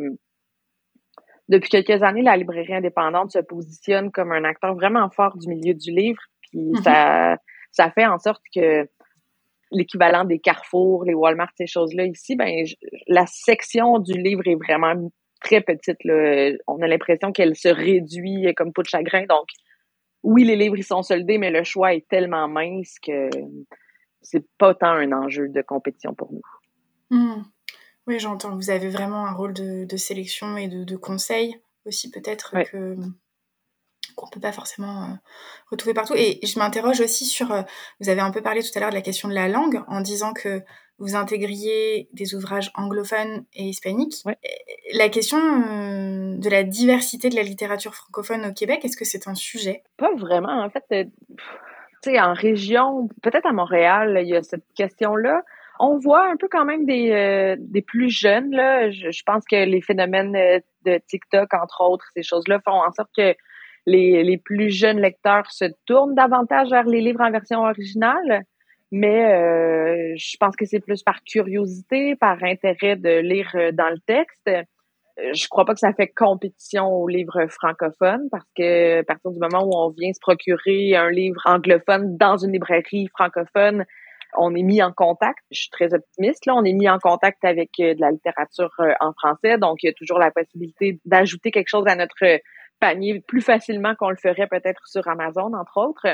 depuis 1.52 1.70
quelques 1.70 2.02
années, 2.02 2.22
la 2.22 2.38
librairie 2.38 2.74
indépendante 2.74 3.32
se 3.32 3.40
positionne 3.40 4.10
comme 4.10 4.32
un 4.32 4.46
acteur 4.46 4.74
vraiment 4.74 5.10
fort 5.10 5.38
du 5.38 5.50
milieu 5.50 5.74
du 5.74 5.92
livre. 5.92 6.22
Puis 6.50 6.60
mm-hmm. 6.60 6.84
ça, 6.84 7.36
ça 7.72 7.92
fait 7.92 8.06
en 8.06 8.18
sorte 8.18 8.42
que 8.56 8.88
l'équivalent 9.72 10.24
des 10.24 10.40
Carrefour, 10.40 11.04
les 11.04 11.14
Walmart, 11.14 11.52
ces 11.58 11.68
choses-là 11.68 12.06
ici, 12.06 12.38
ben 12.38 12.50
la 13.08 13.26
section 13.26 14.00
du 14.00 14.14
livre 14.14 14.44
est 14.46 14.56
vraiment 14.56 15.12
très 15.42 15.60
petite. 15.60 16.02
Là. 16.06 16.52
On 16.68 16.82
a 16.82 16.88
l'impression 16.88 17.34
qu'elle 17.34 17.56
se 17.56 17.68
réduit 17.68 18.54
comme 18.56 18.72
peau 18.72 18.82
de 18.82 18.88
chagrin. 18.88 19.26
Donc, 19.26 19.48
oui, 20.24 20.46
les 20.46 20.56
livres 20.56 20.78
ils 20.78 20.86
sont 20.86 21.04
soldés, 21.04 21.38
mais 21.38 21.52
le 21.52 21.64
choix 21.64 21.94
est 21.94 22.08
tellement 22.08 22.48
mince 22.48 22.96
que 23.06 23.30
c'est 24.22 24.46
pas 24.58 24.74
tant 24.74 24.92
un 24.92 25.12
enjeu 25.12 25.50
de 25.50 25.62
compétition 25.62 26.14
pour 26.14 26.32
nous. 26.32 27.18
Mm. 27.18 27.44
Oui, 28.08 28.20
j'entends. 28.20 28.56
Vous 28.56 28.70
avez 28.70 28.90
vraiment 28.90 29.26
un 29.26 29.34
rôle 29.34 29.54
de, 29.54 29.98
sélection 29.98 30.58
et 30.58 30.68
de, 30.68 30.96
conseil 30.96 31.56
aussi, 31.86 32.10
peut-être 32.12 32.56
que 32.70 32.96
qu'on 34.16 34.28
peut 34.28 34.40
pas 34.40 34.52
forcément 34.52 35.04
euh, 35.04 35.14
retrouver 35.70 35.94
partout. 35.94 36.16
Et 36.16 36.40
je 36.44 36.60
m'interroge 36.60 37.00
aussi 37.00 37.26
sur, 37.26 37.52
euh, 37.52 37.62
vous 38.00 38.10
avez 38.10 38.22
un 38.22 38.32
peu 38.32 38.42
parlé 38.42 38.62
tout 38.62 38.70
à 38.76 38.80
l'heure 38.80 38.90
de 38.90 38.96
la 38.96 39.02
question 39.02 39.30
de 39.30 39.34
la 39.34 39.48
langue, 39.48 39.82
en 39.88 40.02
disant 40.02 40.34
que 40.34 40.62
vous 40.98 41.16
intégriez 41.16 42.10
des 42.14 42.36
ouvrages 42.36 42.72
anglophones 42.76 43.46
et 43.54 43.64
hispaniques. 43.64 44.24
La 44.94 45.10
question 45.10 45.38
euh, 45.38 46.38
de 46.38 46.50
la 46.50 46.64
diversité 46.64 47.30
de 47.30 47.36
la 47.36 47.44
littérature 47.44 47.96
francophone 47.96 48.46
au 48.46 48.54
Québec, 48.54 48.84
est-ce 48.84 48.98
que 48.98 49.06
c'est 49.06 49.28
un 49.28 49.36
sujet? 49.36 49.84
Pas 49.98 50.14
vraiment. 50.16 50.62
En 50.62 50.70
fait, 50.70 50.84
tu 50.90 51.10
sais, 52.04 52.20
en 52.20 52.34
région, 52.34 53.08
peut-être 53.24 53.46
à 53.46 53.54
Montréal, 53.54 54.20
il 54.22 54.30
y 54.30 54.36
a 54.36 54.44
cette 54.44 54.66
question-là 54.76 55.44
on 55.82 55.98
voit 55.98 56.30
un 56.30 56.38
peu 56.38 56.48
quand 56.50 56.64
même 56.64 56.86
des, 56.86 57.12
euh, 57.12 57.56
des 57.60 57.82
plus 57.82 58.10
jeunes. 58.10 58.52
Là. 58.52 58.92
Je, 58.92 59.24
pense 59.26 59.44
que 59.50 59.66
les 59.66 59.82
phénomènes 59.82 60.36
euh, 60.36 60.60
de 60.86 61.00
TikTok, 61.08 61.54
entre 61.56 61.82
autres, 61.82 62.06
ces 62.16 62.22
choses-là, 62.22 62.60
font 62.64 62.84
en 62.84 62.92
sorte 62.92 63.10
que 63.18 63.34
les, 63.88 64.24
les 64.24 64.38
plus 64.38 64.70
jeunes 64.70 65.00
lecteurs 65.00 65.52
se 65.52 65.66
tournent 65.88 66.14
davantage 66.14 66.70
vers 66.70 66.86
les 66.86 67.02
livres 67.02 67.22
en 67.22 67.32
version 67.32 67.62
originale. 67.62 68.44
Mais 68.92 69.34
euh, 69.34 70.14
je 70.18 70.38
pense 70.40 70.56
que 70.56 70.66
c'est 70.66 70.82
plus 70.82 71.02
par 71.02 71.24
curiosité, 71.24 72.16
par 72.16 72.44
intérêt 72.44 72.96
de 72.96 73.20
lire 73.20 73.52
dans 73.74 73.90
le 73.90 74.00
texte. 74.06 74.50
Je 75.18 75.48
crois 75.50 75.66
pas 75.66 75.74
que 75.74 75.80
ça 75.80 75.94
fait 75.94 76.08
compétition 76.08 76.88
aux 76.88 77.08
livres 77.08 77.48
francophones 77.48 78.28
parce 78.32 78.46
que 78.56 79.00
à 79.00 79.04
partir 79.04 79.32
du 79.32 79.40
moment 79.40 79.64
où 79.64 79.72
on 79.74 79.90
vient 79.90 80.12
se 80.14 80.20
procurer 80.20 80.96
un 80.96 81.10
livre 81.10 81.42
anglophone 81.46 82.18
dans 82.18 82.38
une 82.38 82.52
librairie 82.52 83.08
francophone, 83.16 83.86
on 84.38 84.56
est 84.56 84.64
mis 84.64 84.82
en 84.82 84.92
contact. 84.92 85.40
Je 85.52 85.62
suis 85.62 85.70
très 85.70 85.94
optimiste. 85.94 86.46
Là, 86.46 86.56
on 86.56 86.64
est 86.64 86.74
mis 86.74 86.90
en 86.90 87.00
contact 87.00 87.44
avec 87.44 87.72
euh, 87.80 87.94
de 87.94 88.02
la 88.02 88.12
littérature 88.12 88.72
euh, 88.80 88.94
en 89.00 89.14
français, 89.14 89.58
donc 89.58 89.84
il 89.84 89.88
y 89.88 89.90
a 89.90 89.94
toujours 89.94 90.20
la 90.20 90.32
possibilité 90.32 91.00
d'ajouter 91.06 91.52
quelque 91.52 91.70
chose 91.70 91.86
à 91.88 91.96
notre 91.96 92.40
panier 92.80 93.22
plus 93.22 93.42
facilement 93.42 93.96
qu'on 93.96 94.10
le 94.10 94.16
ferait 94.16 94.48
peut-être 94.48 94.88
sur 94.88 95.08
Amazon, 95.08 95.54
entre 95.54 95.78
autres. 95.78 96.08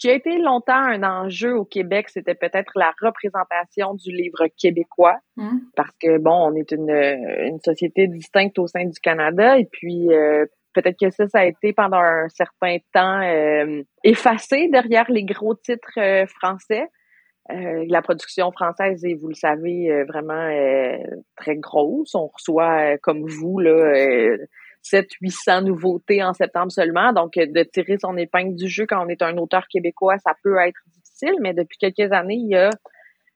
Qui 0.00 0.10
a 0.10 0.14
été 0.14 0.38
longtemps 0.38 0.74
un 0.74 1.04
enjeu 1.04 1.56
au 1.56 1.64
Québec, 1.64 2.08
c'était 2.08 2.34
peut-être 2.34 2.72
la 2.74 2.92
représentation 3.00 3.94
du 3.94 4.10
livre 4.10 4.48
québécois, 4.58 5.18
mmh. 5.36 5.58
parce 5.76 5.92
que 6.02 6.18
bon, 6.18 6.50
on 6.50 6.54
est 6.56 6.72
une, 6.72 6.90
une 6.90 7.60
société 7.60 8.08
distincte 8.08 8.58
au 8.58 8.66
sein 8.66 8.84
du 8.84 8.98
Canada, 9.00 9.56
et 9.56 9.66
puis 9.70 10.12
euh, 10.12 10.46
peut-être 10.74 10.98
que 10.98 11.10
ça, 11.10 11.28
ça 11.28 11.40
a 11.40 11.44
été 11.44 11.72
pendant 11.72 11.98
un 11.98 12.28
certain 12.28 12.76
temps 12.92 13.20
euh, 13.22 13.82
effacé 14.02 14.68
derrière 14.68 15.10
les 15.10 15.24
gros 15.24 15.54
titres 15.54 15.98
euh, 15.98 16.26
français. 16.26 16.88
la 17.48 18.02
production 18.02 18.50
française 18.52 19.04
est, 19.04 19.14
vous 19.14 19.28
le 19.28 19.34
savez, 19.34 20.04
vraiment 20.08 20.48
très 21.36 21.56
grosse. 21.56 22.14
On 22.14 22.28
reçoit, 22.28 22.96
comme 22.98 23.26
vous, 23.26 23.58
là, 23.58 24.36
700-800 24.82 25.64
nouveautés 25.64 26.22
en 26.22 26.32
septembre 26.32 26.72
seulement. 26.72 27.12
Donc, 27.12 27.34
de 27.34 27.62
tirer 27.64 27.98
son 27.98 28.16
épingle 28.16 28.54
du 28.54 28.68
jeu 28.68 28.86
quand 28.86 29.04
on 29.04 29.08
est 29.08 29.22
un 29.22 29.36
auteur 29.36 29.66
québécois, 29.68 30.16
ça 30.18 30.34
peut 30.42 30.56
être 30.58 30.80
difficile, 30.94 31.34
mais 31.40 31.52
depuis 31.52 31.78
quelques 31.78 32.12
années, 32.12 32.36
il 32.36 32.48
y 32.48 32.56
a 32.56 32.70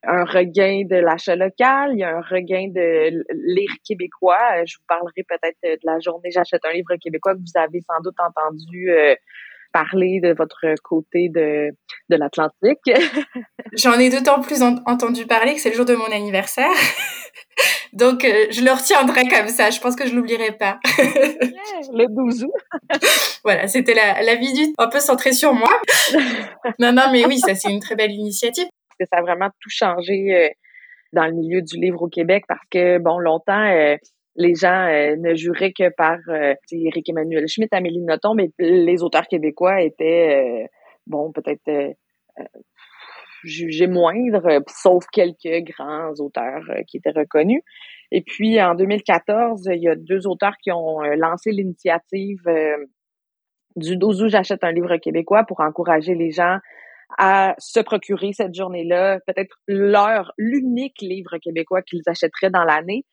un 0.05 0.25
regain 0.25 0.83
de 0.88 0.97
l'achat 0.97 1.37
local, 1.37 1.90
il 1.93 1.99
y 1.99 2.05
a 2.05 2.17
un 2.17 2.21
regain 2.21 2.69
de 2.69 3.25
lire 3.33 3.73
québécois. 3.85 4.38
Euh, 4.57 4.62
je 4.67 4.76
vous 4.76 4.85
parlerai 4.87 5.25
peut-être 5.28 5.57
de 5.62 5.78
la 5.85 5.99
journée 5.99 6.31
J'achète 6.31 6.64
un 6.64 6.73
livre 6.73 6.95
québécois 7.00 7.35
que 7.35 7.40
vous 7.40 7.61
avez 7.61 7.81
sans 7.81 8.00
doute 8.02 8.14
entendu 8.21 8.90
euh, 8.90 9.14
parler 9.73 10.21
de 10.23 10.33
votre 10.33 10.75
côté 10.83 11.28
de, 11.28 11.71
de 12.09 12.17
l'Atlantique. 12.17 12.78
J'en 13.73 13.99
ai 13.99 14.09
d'autant 14.09 14.40
plus 14.40 14.62
entendu 14.62 15.26
parler 15.26 15.55
que 15.55 15.61
c'est 15.61 15.71
le 15.71 15.76
jour 15.76 15.85
de 15.85 15.95
mon 15.95 16.11
anniversaire. 16.12 16.71
Donc, 17.93 18.25
euh, 18.25 18.47
je 18.50 18.62
le 18.62 18.71
retiendrai 18.71 19.26
comme 19.28 19.49
ça. 19.49 19.71
Je 19.71 19.81
pense 19.81 19.97
que 19.97 20.07
je 20.07 20.14
l'oublierai 20.14 20.52
pas. 20.52 20.78
le 21.93 22.07
12 22.09 22.45
août. 22.45 23.00
voilà, 23.45 23.67
c'était 23.67 23.95
la, 23.95 24.23
la 24.23 24.37
visite 24.37 24.75
un 24.78 24.88
peu 24.88 25.00
centrée 25.00 25.33
sur 25.33 25.55
moi. 25.55 25.71
non, 26.78 26.93
non, 26.93 27.11
mais 27.11 27.26
oui, 27.26 27.38
ça, 27.38 27.55
c'est 27.57 27.71
une 27.71 27.81
très 27.81 27.97
belle 27.97 28.12
initiative 28.12 28.69
que 28.99 29.05
ça 29.11 29.19
a 29.19 29.23
vraiment 29.23 29.49
tout 29.61 29.71
changé 29.71 30.35
euh, 30.35 30.49
dans 31.12 31.26
le 31.26 31.33
milieu 31.33 31.62
du 31.62 31.78
livre 31.78 32.02
au 32.02 32.09
Québec 32.09 32.45
parce 32.49 32.67
que, 32.71 32.99
bon, 32.99 33.19
longtemps, 33.19 33.64
euh, 33.71 33.97
les 34.37 34.55
gens 34.55 34.87
euh, 34.88 35.17
ne 35.17 35.35
juraient 35.35 35.73
que 35.73 35.88
par 35.90 36.19
Éric 36.71 37.09
Emmanuel 37.09 37.49
Schmitt, 37.49 37.73
Amélie 37.73 38.00
Nothomb, 38.00 38.35
mais 38.35 38.50
les 38.59 39.02
auteurs 39.02 39.26
québécois 39.26 39.83
étaient, 39.83 40.69
bon, 41.07 41.33
peut-être 41.33 41.97
jugés 43.43 43.88
moindres, 43.88 44.61
sauf 44.69 45.07
quelques 45.12 45.64
grands 45.67 46.12
auteurs 46.21 46.62
qui 46.87 46.99
étaient 46.99 47.11
reconnus. 47.11 47.62
Et 48.12 48.23
puis, 48.23 48.62
en 48.62 48.75
2014, 48.75 49.69
il 49.73 49.83
y 49.83 49.88
a 49.88 49.97
deux 49.97 50.28
auteurs 50.28 50.57
qui 50.62 50.71
ont 50.71 51.00
lancé 51.00 51.50
l'initiative 51.50 52.45
du 53.78 53.97
12 53.97 54.23
août, 54.23 54.28
j'achète 54.28 54.64
un 54.64 54.73
livre 54.73 54.97
québécois 54.97 55.45
pour 55.45 55.61
encourager 55.61 56.14
les 56.14 56.31
gens 56.31 56.59
à 57.16 57.54
se 57.58 57.80
procurer 57.80 58.32
cette 58.32 58.54
journée-là, 58.54 59.20
peut-être 59.26 59.56
leur, 59.66 60.32
l'unique 60.36 61.00
livre 61.00 61.38
québécois 61.38 61.82
qu'ils 61.82 62.02
achèteraient 62.06 62.50
dans 62.50 62.64
l'année. 62.64 63.04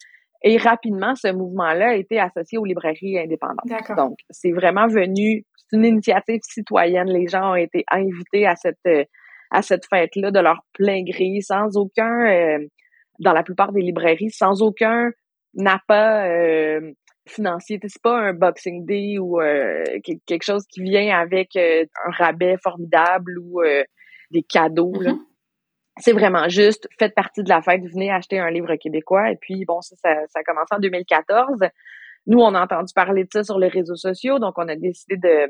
Et 0.44 0.58
rapidement, 0.58 1.16
ce 1.16 1.32
mouvement-là 1.32 1.92
a 1.92 1.96
été 1.96 2.20
associé 2.20 2.58
aux 2.58 2.66
librairies 2.66 3.18
indépendantes. 3.20 3.66
Donc, 3.96 4.18
c'est 4.30 4.52
vraiment 4.52 4.88
venu, 4.88 5.46
c'est 5.56 5.78
une 5.78 5.86
initiative 5.86 6.42
citoyenne. 6.44 7.08
Les 7.08 7.28
gens 7.28 7.52
ont 7.52 7.56
été 7.56 7.84
invités 7.90 8.46
à 8.46 8.56
cette 8.56 9.08
à 9.52 9.62
cette 9.62 9.86
fête-là 9.86 10.32
de 10.32 10.40
leur 10.40 10.62
plein 10.74 11.04
gré, 11.04 11.40
sans 11.42 11.78
aucun, 11.78 12.28
euh, 12.28 12.60
dans 13.20 13.34
la 13.34 13.44
plupart 13.44 13.72
des 13.72 13.82
librairies, 13.82 14.32
sans 14.32 14.62
aucun 14.62 15.12
appât 15.66 16.28
euh, 16.28 16.92
financier. 17.28 17.80
C'est 17.82 18.02
pas 18.02 18.18
un 18.18 18.34
Boxing 18.34 18.86
Day 18.86 19.18
ou 19.20 19.42
euh, 19.42 19.84
quelque 20.26 20.44
chose 20.44 20.66
qui 20.68 20.82
vient 20.82 21.18
avec 21.18 21.56
euh, 21.56 21.86
un 22.06 22.12
rabais 22.12 22.58
formidable 22.62 23.40
ou 23.40 23.62
euh, 23.62 23.84
des 24.32 24.44
cadeaux. 24.44 24.94
Mm-hmm. 24.94 25.20
C'est 25.98 26.12
vraiment 26.12 26.50
juste, 26.50 26.88
faites 27.00 27.16
partie 27.16 27.42
de 27.42 27.50
la 27.50 27.62
fête, 27.62 27.82
venez 27.86 28.12
acheter 28.12 28.38
un 28.38 28.50
livre 28.50 28.76
québécois. 28.76 29.32
Et 29.32 29.38
puis, 29.38 29.64
bon, 29.66 29.82
ça, 29.82 29.96
ça, 29.96 30.14
ça 30.28 30.40
a 30.40 30.44
commencé 30.44 30.74
en 30.76 30.80
2014. 30.80 31.60
Nous, 32.28 32.40
on 32.40 32.54
a 32.54 32.62
entendu 32.62 32.92
parler 32.94 33.24
de 33.24 33.30
ça 33.32 33.44
sur 33.44 33.60
les 33.60 33.68
réseaux 33.68 33.96
sociaux, 33.96 34.40
donc 34.40 34.56
on 34.58 34.68
a 34.68 34.76
décidé 34.76 35.16
de, 35.16 35.48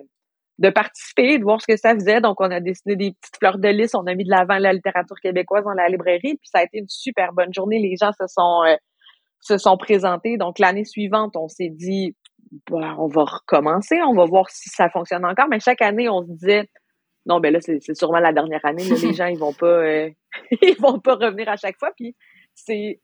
de 0.60 0.70
participer, 0.70 1.40
de 1.40 1.44
voir 1.44 1.62
ce 1.62 1.68
que 1.68 1.78
ça 1.78 1.96
faisait. 1.96 2.22
Donc, 2.22 2.42
on 2.42 2.52
a 2.52 2.60
dessiné 2.60 2.96
des 2.96 3.14
petites 3.14 3.38
fleurs 3.40 3.58
de 3.58 3.70
lys, 3.70 3.96
on 3.96 4.06
a 4.06 4.14
mis 4.14 4.26
de 4.26 4.30
l'avant 4.30 4.58
la 4.60 4.74
littérature 4.74 5.16
québécoise 5.20 5.64
dans 5.64 5.74
la 5.74 5.88
librairie, 5.88 6.36
puis 6.36 6.50
ça 6.52 6.60
a 6.60 6.64
été 6.64 6.78
une 6.78 6.90
super 6.90 7.34
bonne 7.34 7.54
journée. 7.54 7.80
Les 7.80 7.96
gens 7.96 8.12
se 8.12 8.28
sont 8.28 8.64
se 9.46 9.58
sont 9.58 9.78
présentés. 9.78 10.38
Donc, 10.38 10.58
l'année 10.60 10.86
suivante, 10.86 11.36
on 11.36 11.48
s'est 11.48 11.70
dit, 11.70 12.16
bah, 12.70 12.96
on 12.98 13.08
va 13.08 13.24
recommencer, 13.24 14.02
on 14.02 14.14
va 14.14 14.26
voir 14.26 14.50
si 14.50 14.70
ça 14.70 14.90
fonctionne 14.90 15.24
encore. 15.24 15.48
Mais 15.50 15.60
chaque 15.60 15.82
année, 15.82 16.10
on 16.10 16.24
se 16.24 16.32
disait, 16.32 16.70
non, 17.28 17.40
ben 17.40 17.54
là, 17.54 17.60
c'est 17.62 17.94
sûrement 17.96 18.20
la 18.20 18.34
dernière 18.34 18.66
année. 18.66 18.84
les 18.84 19.14
gens, 19.14 19.28
ils 19.28 19.38
vont 19.38 19.54
pas, 19.54 19.68
euh, 19.68 20.10
ils 20.62 20.78
vont 20.80 21.00
pas 21.00 21.16
revenir 21.16 21.48
à 21.48 21.58
chaque 21.58 21.78
fois. 21.78 21.92
Puis, 21.96 22.16
c'est 22.56 23.00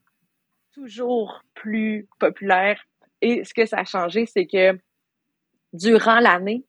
toujours 0.73 1.43
plus 1.53 2.07
populaire. 2.19 2.81
Et 3.21 3.43
ce 3.43 3.53
que 3.53 3.65
ça 3.65 3.79
a 3.79 3.83
changé, 3.83 4.25
c'est 4.25 4.47
que 4.47 4.79
durant 5.73 6.19
l'année, 6.19 6.63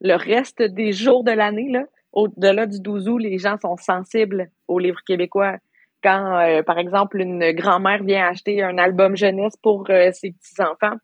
le 0.00 0.16
reste 0.16 0.62
des 0.62 0.92
jours 0.92 1.24
de 1.24 1.30
l'année, 1.30 1.70
là, 1.70 1.84
au-delà 2.12 2.66
du 2.66 2.80
12 2.80 3.08
août, 3.08 3.18
les 3.18 3.38
gens 3.38 3.56
sont 3.56 3.76
sensibles 3.76 4.50
aux 4.68 4.78
livres 4.78 5.00
québécois 5.06 5.56
quand, 6.02 6.38
euh, 6.38 6.62
par 6.62 6.78
exemple, 6.78 7.20
une 7.20 7.52
grand-mère 7.52 8.02
vient 8.02 8.26
acheter 8.26 8.62
un 8.62 8.78
album 8.78 9.16
jeunesse 9.16 9.56
pour 9.62 9.88
euh, 9.90 10.10
ses 10.12 10.32
petits-enfants, 10.32 10.96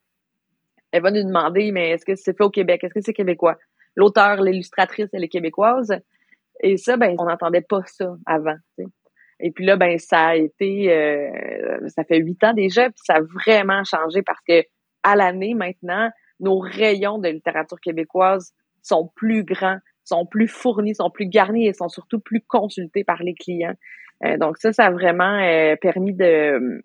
elle 0.93 1.03
va 1.03 1.11
nous 1.11 1.23
demander, 1.23 1.71
mais 1.73 1.91
est-ce 1.91 2.05
que 2.05 2.15
c'est 2.15 2.37
fait 2.37 2.45
au 2.45 2.51
Québec? 2.51 2.83
Est-ce 2.83 2.95
que 2.95 3.01
c'est 3.01 3.13
québécois? 3.13 3.57
L'auteur, 3.97 4.43
l'illustratrice, 4.43 5.09
elle 5.13 5.25
est 5.25 5.29
québécoise. 5.29 5.93
Et 6.61 6.77
ça, 6.77 6.97
ben, 6.97 7.15
on 7.19 7.25
n'entendait 7.25 7.63
pas 7.63 7.83
ça 7.87 8.15
avant. 8.27 8.57
Et 9.41 9.51
puis 9.51 9.65
là, 9.65 9.77
ben, 9.77 9.99
ça 9.99 10.29
a 10.29 10.35
été, 10.37 10.93
euh, 10.93 11.89
ça 11.89 12.05
fait 12.05 12.19
huit 12.19 12.43
ans 12.43 12.55
déjà, 12.55 12.87
puis 12.87 13.01
ça 13.05 13.17
a 13.17 13.21
vraiment 13.21 13.85
changé 13.85 14.23
parce 14.23 14.41
que 14.47 14.63
à 15.05 15.15
l'année 15.15 15.55
maintenant, 15.55 16.11
nos 16.41 16.59
rayons 16.59 17.19
de 17.19 17.29
littérature 17.29 17.81
québécoise 17.81 18.53
sont 18.83 19.11
plus 19.15 19.45
grands, 19.45 19.79
sont 20.05 20.27
plus 20.27 20.49
fournis, 20.49 20.95
sont 20.95 21.11
plus 21.11 21.27
garnis 21.27 21.67
et 21.67 21.73
sont 21.73 21.89
surtout 21.89 22.19
plus 22.19 22.41
consultés 22.41 23.05
par 23.05 23.23
les 23.23 23.35
clients. 23.35 23.75
Euh, 24.25 24.37
donc 24.37 24.59
ça, 24.59 24.73
ça 24.73 24.87
a 24.87 24.91
vraiment 24.91 25.39
euh, 25.41 25.77
permis 25.77 26.13
de 26.13 26.83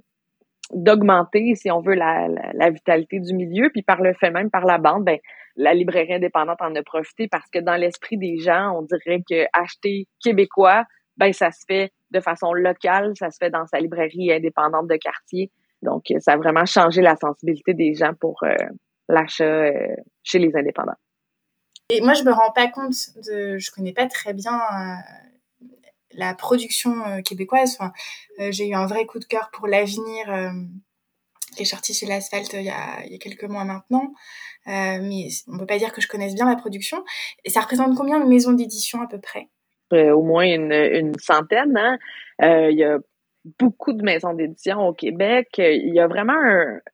d'augmenter, 0.72 1.54
si 1.56 1.70
on 1.70 1.82
veut, 1.82 1.94
la, 1.94 2.28
la, 2.54 2.70
vitalité 2.72 3.20
du 3.20 3.36
milieu. 3.36 3.70
Puis 3.70 3.84
par 3.84 4.02
le 4.02 4.13
fait 4.13 4.32
même, 4.32 4.50
par 4.50 4.66
la 4.66 4.80
bande, 4.80 5.04
ben, 5.04 5.20
la 5.56 5.74
librairie 5.74 6.16
indépendante 6.16 6.62
en 6.62 6.74
a 6.74 6.82
profité 6.82 7.28
parce 7.28 7.48
que 7.50 7.60
dans 7.60 7.75
l'esprit 7.75 8.18
des 8.18 8.38
gens, 8.38 8.72
on 8.75 8.82
dirait 8.82 9.22
que 9.30 9.46
acheter 9.54 10.08
québécois, 10.24 10.86
ben 11.18 11.32
ça 11.32 11.52
se 11.52 11.63
fait 11.68 11.92
de 12.10 12.20
façon 12.20 12.54
locale, 12.54 13.13
ça 13.18 13.30
se 13.30 13.38
fait 13.40 13.52
dans 13.52 13.68
sa 13.68 13.80
librairie 13.80 14.32
indépendante 14.32 14.88
de 14.88 14.96
quartier. 14.96 15.52
Donc, 15.84 16.06
ça 16.20 16.34
a 16.34 16.38
vraiment 16.38 16.66
changé 16.66 17.02
la 17.02 17.18
sensibilité 17.18 17.74
des 17.74 17.94
gens 17.94 18.13
pour 18.20 18.42
euh, 18.44 18.56
l'achat 19.10 19.70
chez 20.24 20.40
les 20.40 20.56
indépendants. 20.56 20.96
Et 21.90 22.02
moi, 22.02 22.13
je 22.13 22.24
me 22.24 22.32
rends 22.32 22.52
pas 22.52 22.68
compte 22.70 22.96
de, 23.28 23.58
je 23.60 23.70
connais 23.70 23.94
pas 23.94 24.08
très 24.08 24.34
bien 24.34 24.58
la 26.15 26.34
production 26.34 26.91
euh, 27.05 27.22
québécoise. 27.22 27.77
Enfin, 27.79 27.91
euh, 28.39 28.51
j'ai 28.51 28.67
eu 28.67 28.74
un 28.74 28.86
vrai 28.86 29.05
coup 29.05 29.20
de 29.20 29.25
cœur 29.25 29.50
pour 29.51 29.67
l'avenir 29.67 30.29
euh, 30.29 30.51
qui 31.55 31.63
est 31.63 31.65
sorti 31.65 31.93
chez 31.93 32.05
l'Asphalte 32.05 32.53
il, 32.53 32.63
y 32.63 32.70
a, 32.70 33.05
il 33.05 33.12
y 33.12 33.15
a 33.15 33.20
quelques 33.20 33.43
mois 33.43 33.63
maintenant. 33.63 34.13
mais 34.65 35.27
on 35.48 35.58
peut 35.60 35.65
pas 35.65 35.77
dire 35.77 35.93
que 35.93 36.01
je 36.01 36.08
connaisse 36.08 36.34
bien 36.34 36.50
la 36.50 36.55
production. 36.55 37.03
Et 37.46 37.50
ça 37.50 37.62
représente 37.62 37.96
combien 37.96 38.20
de 38.20 38.25
maisons 38.27 38.53
d'édition 38.53 39.01
à 39.01 39.08
peu 39.08 39.20
près? 39.20 39.50
Au 39.91 40.24
moins 40.24 40.46
une, 40.46 40.72
une 40.72 41.13
centaine. 41.20 41.77
Hein? 41.77 42.00
il 42.72 42.75
y 42.75 42.84
a 42.84 42.98
beaucoup 43.60 43.93
de 43.93 44.01
maisons 44.01 44.34
d'édition 44.34 44.88
au 44.88 44.93
Québec. 44.93 45.50
Il 45.60 45.93
y 45.93 46.00
a 46.00 46.08
vraiment 46.08 46.34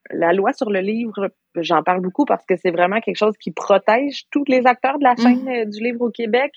la 0.10 0.34
loi 0.34 0.52
sur 0.52 0.70
le 0.70 0.82
livre. 0.82 1.30
J'en 1.56 1.82
parle 1.82 2.02
beaucoup 2.02 2.26
parce 2.26 2.46
que 2.46 2.58
c'est 2.58 2.72
vraiment 2.72 3.00
quelque 3.00 3.16
chose 3.16 3.38
qui 3.40 3.52
protège 3.52 4.26
tous 4.32 4.44
les 4.50 4.68
acteurs 4.68 5.00
de 5.00 5.06
la 5.06 5.14
mmh. 5.14 5.22
chaîne 5.22 5.70
du 5.70 5.82
livre 5.82 6.02
au 6.02 6.10
Québec. 6.10 6.52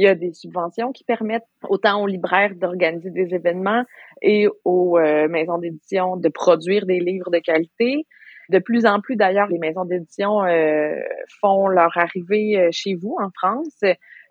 Il 0.00 0.04
y 0.04 0.08
a 0.08 0.14
des 0.14 0.32
subventions 0.32 0.92
qui 0.92 1.04
permettent 1.04 1.44
autant 1.68 2.00
aux 2.00 2.06
libraires 2.06 2.54
d'organiser 2.54 3.10
des 3.10 3.34
événements 3.34 3.84
et 4.22 4.48
aux 4.64 4.96
euh, 4.96 5.28
maisons 5.28 5.58
d'édition 5.58 6.16
de 6.16 6.30
produire 6.30 6.86
des 6.86 7.00
livres 7.00 7.30
de 7.30 7.38
qualité. 7.38 8.06
De 8.48 8.60
plus 8.60 8.86
en 8.86 9.02
plus, 9.02 9.16
d'ailleurs, 9.16 9.48
les 9.48 9.58
maisons 9.58 9.84
d'édition 9.84 10.42
euh, 10.42 10.94
font 11.42 11.68
leur 11.68 11.94
arrivée 11.98 12.58
euh, 12.58 12.68
chez 12.72 12.94
vous 12.94 13.14
en 13.20 13.28
France. 13.28 13.78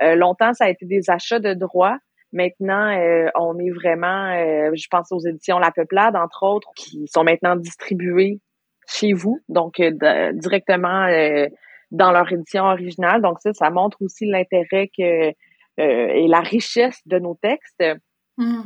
longtemps, 0.01 0.55
ça 0.55 0.65
a 0.65 0.69
été 0.69 0.88
des 0.88 1.11
achats 1.11 1.38
de 1.38 1.53
droits. 1.53 1.99
Maintenant, 2.33 2.89
on 3.35 3.59
est 3.59 3.69
vraiment, 3.69 4.33
je 4.73 4.88
pense 4.89 5.11
aux 5.11 5.19
éditions 5.19 5.59
La 5.59 5.69
Peuplade, 5.69 6.15
entre 6.15 6.41
autres, 6.41 6.71
qui 6.75 7.05
sont 7.05 7.23
maintenant 7.23 7.55
distribuées 7.55 8.39
chez 8.88 9.13
vous, 9.13 9.39
donc 9.49 9.79
directement 10.33 11.07
dans 11.91 12.11
leur 12.11 12.31
édition 12.31 12.63
originale. 12.63 13.21
Donc 13.21 13.39
ça, 13.39 13.53
ça 13.53 13.69
montre 13.69 14.01
aussi 14.01 14.25
l'intérêt 14.25 14.89
que 14.95 15.29
euh, 15.29 15.31
et 15.79 16.27
la 16.27 16.41
richesse 16.41 17.00
de 17.05 17.19
nos 17.19 17.36
textes. 17.41 17.83
Hmm. 18.38 18.63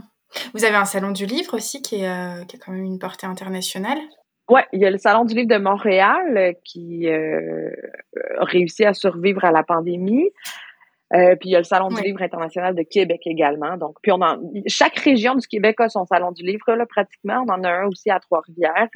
Vous 0.53 0.63
avez 0.65 0.75
un 0.75 0.85
salon 0.85 1.11
du 1.11 1.25
livre 1.25 1.55
aussi 1.55 1.81
qui, 1.81 2.01
est, 2.01 2.09
euh, 2.09 2.43
qui 2.45 2.55
a 2.55 2.59
quand 2.59 2.71
même 2.71 2.83
une 2.83 2.99
portée 2.99 3.27
internationale. 3.27 3.99
Ouais, 4.49 4.65
il 4.73 4.81
y 4.81 4.85
a 4.85 4.91
le 4.91 4.97
salon 4.97 5.25
du 5.25 5.35
livre 5.35 5.47
de 5.47 5.57
Montréal 5.57 6.37
euh, 6.37 6.53
qui 6.63 7.07
a 7.07 8.43
réussi 8.43 8.83
à 8.85 8.93
survivre 8.93 9.43
à 9.45 9.51
la 9.51 9.63
pandémie. 9.63 10.29
puis 11.11 11.49
il 11.49 11.51
y 11.51 11.55
a 11.55 11.59
le 11.59 11.63
salon 11.63 11.89
du 11.89 12.01
livre 12.01 12.21
international 12.21 12.75
de 12.75 12.83
Québec 12.83 13.21
également. 13.25 13.77
Donc, 13.77 13.97
puis 14.01 14.11
on 14.11 14.21
en, 14.21 14.37
chaque 14.67 14.97
région 14.99 15.35
du 15.35 15.47
Québec 15.47 15.79
a 15.79 15.89
son 15.89 16.05
salon 16.05 16.31
du 16.31 16.43
livre 16.43 16.73
là 16.73 16.85
pratiquement. 16.85 17.45
On 17.47 17.51
en 17.53 17.63
a 17.63 17.69
un 17.69 17.85
aussi 17.85 18.09
à 18.09 18.19
Trois-Rivières 18.19 18.89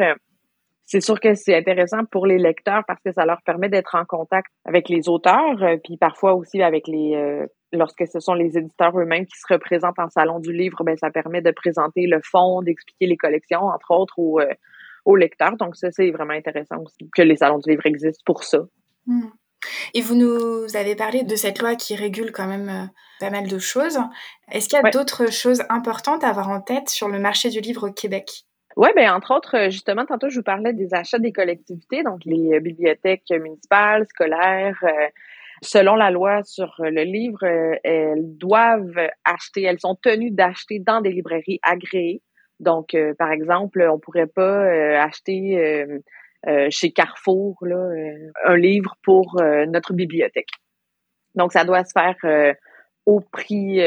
c'est 0.90 1.02
sûr 1.02 1.20
que 1.20 1.34
c'est 1.34 1.54
intéressant 1.54 2.06
pour 2.06 2.26
les 2.26 2.38
lecteurs 2.38 2.82
parce 2.88 3.02
que 3.04 3.12
ça 3.12 3.26
leur 3.26 3.42
permet 3.42 3.68
d'être 3.68 3.96
en 3.96 4.06
contact 4.06 4.48
avec 4.64 4.88
les 4.88 5.10
auteurs, 5.10 5.58
puis 5.84 5.98
parfois 5.98 6.34
aussi 6.34 6.62
avec 6.62 6.88
les 6.88 7.46
lorsque 7.74 8.08
ce 8.08 8.20
sont 8.20 8.34
les 8.34 8.58
éditeurs 8.58 8.98
eux-mêmes 9.00 9.26
qui 9.26 9.38
se 9.38 9.46
représentent 9.50 10.00
en 10.00 10.10
salon 10.10 10.40
du 10.40 10.54
livre, 10.54 10.84
ben 10.84 10.98
ça 10.98 11.10
permet 11.10 11.42
de 11.42 11.52
présenter 11.52 12.08
le 12.08 12.22
fond, 12.24 12.62
d'expliquer 12.62 13.08
les 13.08 13.18
collections, 13.18 13.64
entre 13.66 13.92
autres, 13.92 14.18
aux, 14.18 14.40
euh, 14.40 14.54
aux 15.06 15.16
lecteurs. 15.16 15.58
Donc 15.58 15.76
ça, 15.76 15.92
c'est 15.92 16.12
vraiment 16.12 16.34
intéressant 16.34 16.78
aussi 16.84 17.10
que 17.16 17.22
les 17.22 17.38
salons 17.38 17.60
du 17.60 17.70
livre 17.70 17.86
existent 17.86 18.24
pour 18.26 18.44
ça. 18.44 18.60
Hmm. 19.06 19.30
Et 19.94 20.02
vous 20.02 20.16
nous 20.16 20.76
avez 20.76 20.96
parlé 20.96 21.24
de 21.24 21.36
cette 21.36 21.60
loi 21.60 21.76
qui 21.76 21.96
régule 21.96 22.32
quand 22.32 22.48
même 22.48 22.70
euh, 22.70 22.86
pas 23.20 23.32
mal 23.32 23.48
de 23.48 23.58
choses. 23.58 24.00
Est-ce 24.52 24.70
qu'il 24.70 24.80
y 24.82 24.88
a 24.88 24.92
d'autres 24.92 25.32
choses 25.32 25.64
importantes 25.70 26.24
à 26.24 26.30
avoir 26.30 26.50
en 26.50 26.62
tête 26.62 26.90
sur 26.90 27.10
le 27.10 27.20
marché 27.20 27.50
du 27.50 27.60
livre 27.60 27.90
au 27.90 27.92
Québec? 27.92 28.44
Oui, 28.76 28.90
ben 28.96 29.12
entre 29.12 29.36
autres, 29.36 29.58
euh, 29.58 29.70
justement, 29.72 30.06
tantôt 30.06 30.30
je 30.30 30.38
vous 30.38 30.44
parlais 30.44 30.72
des 30.72 30.94
achats 30.94 31.18
des 31.18 31.34
collectivités, 31.34 32.04
donc 32.04 32.22
les 32.26 32.60
bibliothèques 32.60 33.30
municipales, 33.32 34.06
scolaires, 34.08 34.80
selon 35.62 35.96
la 35.96 36.12
loi 36.12 36.44
sur 36.44 36.74
le 36.80 37.04
livre, 37.04 37.44
euh, 37.44 37.76
elles 37.84 38.38
doivent 38.38 39.10
acheter, 39.26 39.64
elles 39.64 39.80
sont 39.80 39.96
tenues 39.96 40.32
d'acheter 40.32 40.80
dans 40.80 41.02
des 41.02 41.12
librairies 41.12 41.60
agréées. 41.64 42.22
Donc, 42.60 42.94
euh, 42.94 43.14
par 43.18 43.32
exemple, 43.32 43.88
on 43.92 44.00
pourrait 44.00 44.28
pas 44.28 44.66
euh, 44.66 45.00
acheter 45.00 45.86
chez 46.70 46.92
Carrefour 46.92 47.58
là, 47.62 47.90
un 48.46 48.56
livre 48.56 48.96
pour 49.04 49.42
notre 49.68 49.94
bibliothèque. 49.94 50.52
Donc, 51.36 51.52
ça 51.52 51.66
doit 51.66 51.84
se 51.84 51.92
faire 51.92 52.56
au 53.06 53.20
prix 53.20 53.82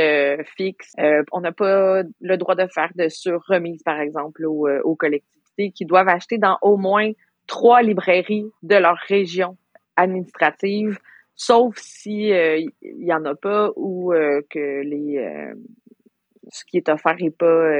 fixe. 0.56 0.92
on 1.32 1.40
n'a 1.40 1.52
pas 1.52 2.02
le 2.20 2.36
droit 2.36 2.56
de 2.56 2.66
faire 2.66 2.90
de 2.96 3.08
surremise, 3.08 3.82
par 3.82 3.98
exemple, 3.98 4.44
aux, 4.44 4.68
aux 4.68 4.94
collectivités 4.94 5.70
qui 5.70 5.86
doivent 5.86 6.08
acheter 6.08 6.36
dans 6.36 6.58
au 6.60 6.76
moins 6.76 7.12
trois 7.46 7.80
librairies 7.80 8.50
de 8.62 8.76
leur 8.76 8.96
région 9.08 9.56
administrative 9.96 10.98
sauf 11.40 11.74
si 11.78 12.26
il 12.28 12.32
euh, 12.34 12.60
y 12.82 13.14
en 13.14 13.24
a 13.24 13.34
pas 13.34 13.70
ou 13.74 14.12
euh, 14.12 14.42
que 14.50 14.82
les 14.82 15.16
euh, 15.16 15.54
ce 16.50 16.66
qui 16.66 16.76
est 16.76 16.90
offert 16.90 17.16
est 17.18 17.30
pas 17.30 17.70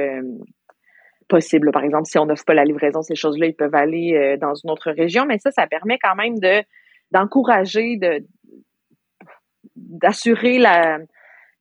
possible. 1.27 1.71
Par 1.71 1.83
exemple, 1.83 2.07
si 2.07 2.17
on 2.17 2.25
n'offre 2.25 2.43
pas 2.43 2.55
la 2.55 2.63
livraison, 2.63 3.03
ces 3.03 3.13
choses-là, 3.13 3.45
ils 3.45 3.55
peuvent 3.55 3.75
aller 3.75 4.37
dans 4.41 4.55
une 4.55 4.71
autre 4.71 4.91
région, 4.91 5.25
mais 5.25 5.37
ça, 5.37 5.51
ça 5.51 5.67
permet 5.67 5.99
quand 6.01 6.15
même 6.15 6.39
de 6.39 6.63
d'encourager, 7.11 7.97
de 7.97 8.25
d'assurer 9.75 10.57
la 10.57 10.97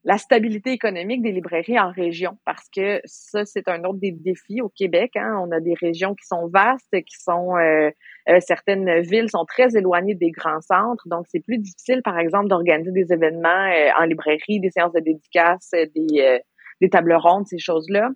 la 0.05 0.17
stabilité 0.17 0.73
économique 0.73 1.21
des 1.23 1.33
librairies 1.33 1.79
en 1.79 1.91
région, 1.91 2.39
parce 2.47 2.67
que 2.75 3.01
ça, 3.05 3.45
c'est 3.45 3.69
un 3.69 3.85
autre 3.85 3.99
des 3.99 4.13
défis 4.13 4.63
au 4.63 4.71
Québec. 4.71 5.13
Hein. 5.17 5.37
On 5.43 5.51
a 5.51 5.61
des 5.61 5.75
régions 5.75 6.15
qui 6.15 6.27
sont 6.27 6.49
vastes, 6.49 6.91
qui 6.91 7.17
sont 7.19 7.57
euh, 7.57 7.91
euh, 8.29 8.41
certaines 8.41 9.01
villes 9.01 9.29
sont 9.29 9.45
très 9.45 9.77
éloignées 9.77 10.15
des 10.15 10.31
grands 10.31 10.63
centres, 10.63 11.07
donc 11.07 11.27
c'est 11.29 11.41
plus 11.41 11.59
difficile, 11.59 12.01
par 12.03 12.19
exemple, 12.19 12.49
d'organiser 12.49 12.93
des 12.93 13.13
événements 13.13 13.49
euh, 13.49 13.91
en 13.99 14.05
librairie, 14.05 14.61
des 14.61 14.71
séances 14.71 14.93
de 14.93 15.01
dédicaces, 15.01 15.71
des, 15.73 16.41
des 16.81 16.91
tables 16.91 17.15
rondes, 17.15 17.47
ces 17.47 17.59
choses-là. 17.59 18.11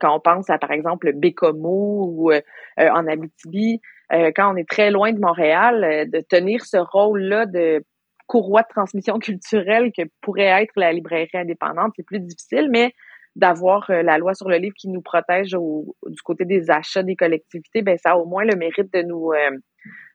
Quand 0.00 0.16
on 0.16 0.20
pense 0.20 0.50
à, 0.50 0.58
par 0.58 0.72
exemple, 0.72 1.12
Bécomo 1.12 2.06
ou 2.08 2.32
en 2.76 3.06
Abitibi, 3.06 3.80
quand 4.10 4.52
on 4.52 4.56
est 4.56 4.68
très 4.68 4.90
loin 4.90 5.12
de 5.12 5.20
Montréal, 5.20 6.08
de 6.10 6.20
tenir 6.20 6.64
ce 6.64 6.78
rôle-là 6.78 7.46
de 7.46 7.84
courroie 8.28 8.62
de 8.62 8.68
transmission 8.68 9.18
culturelle 9.18 9.90
que 9.90 10.02
pourrait 10.20 10.62
être 10.62 10.72
la 10.76 10.92
librairie 10.92 11.28
indépendante, 11.34 11.94
c'est 11.96 12.06
plus 12.06 12.20
difficile, 12.20 12.68
mais 12.70 12.94
d'avoir 13.34 13.88
euh, 13.90 14.02
la 14.02 14.18
loi 14.18 14.34
sur 14.34 14.48
le 14.48 14.56
livre 14.56 14.74
qui 14.78 14.88
nous 14.88 15.02
protège 15.02 15.50
du 15.50 16.22
côté 16.22 16.44
des 16.44 16.70
achats 16.70 17.02
des 17.02 17.16
collectivités, 17.16 17.82
ben 17.82 17.96
ça 17.98 18.12
a 18.12 18.16
au 18.16 18.26
moins 18.26 18.44
le 18.44 18.56
mérite 18.56 18.92
de 18.92 19.02
nous 19.02 19.32
euh, 19.32 19.50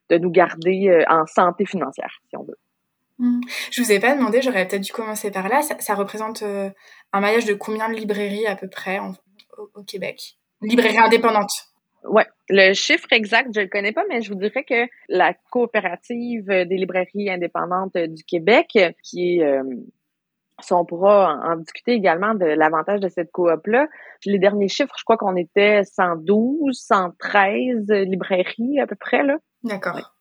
de 0.10 0.18
nous 0.18 0.32
garder 0.32 0.90
euh, 0.90 1.04
en 1.10 1.26
santé 1.26 1.66
financière, 1.66 2.20
si 2.30 2.38
on 2.38 2.44
veut. 2.44 2.58
Mmh. 3.20 3.42
Je 3.72 3.82
vous 3.82 3.92
ai 3.92 4.00
pas 4.00 4.16
demandé, 4.16 4.42
j'aurais 4.42 4.68
peut-être 4.68 4.82
dû 4.82 4.92
commencer 4.92 5.32
par 5.32 5.48
là. 5.48 5.62
Ça, 5.62 5.96
représente 5.96 6.44
un 6.44 7.20
maillage 7.20 7.46
de 7.46 7.54
combien 7.54 7.88
de 7.88 7.94
librairies 7.94 8.48
à 8.48 8.56
peu 8.56 8.68
près 8.68 9.00
au, 9.00 9.14
au 9.76 9.84
Québec? 9.84 10.38
Librairies 10.62 10.98
indépendantes 10.98 11.73
Ouais, 12.06 12.26
le 12.50 12.74
chiffre 12.74 13.08
exact, 13.12 13.50
je 13.56 13.62
le 13.62 13.68
connais 13.68 13.92
pas, 13.92 14.04
mais 14.10 14.22
je 14.22 14.30
vous 14.30 14.40
dirais 14.40 14.64
que 14.64 14.88
la 15.10 15.34
coopérative 15.52 16.46
des 16.46 16.76
librairies 16.76 17.30
indépendantes 17.30 17.98
du 17.98 18.24
Québec, 18.24 18.78
qui 19.04 19.38
est 19.38 19.44
euh, 19.44 19.64
on 20.72 20.86
pourra 20.86 21.40
en, 21.44 21.58
discuter 21.58 21.94
également 21.94 22.36
de 22.36 22.46
l'avantage 22.46 23.00
de 23.00 23.10
cette 23.10 23.32
coop-là. 23.32 23.88
Les 24.26 24.40
derniers 24.40 24.68
chiffres, 24.68 24.94
je 24.98 25.04
crois 25.04 25.18
qu'on 25.18 25.36
était 25.36 25.84
112, 25.84 26.78
113 26.78 27.88
librairies 27.90 28.80
à 28.80 28.88
peu 28.88 28.96
près, 28.96 29.24
là. 29.24 29.38
D'accord. 29.64 30.14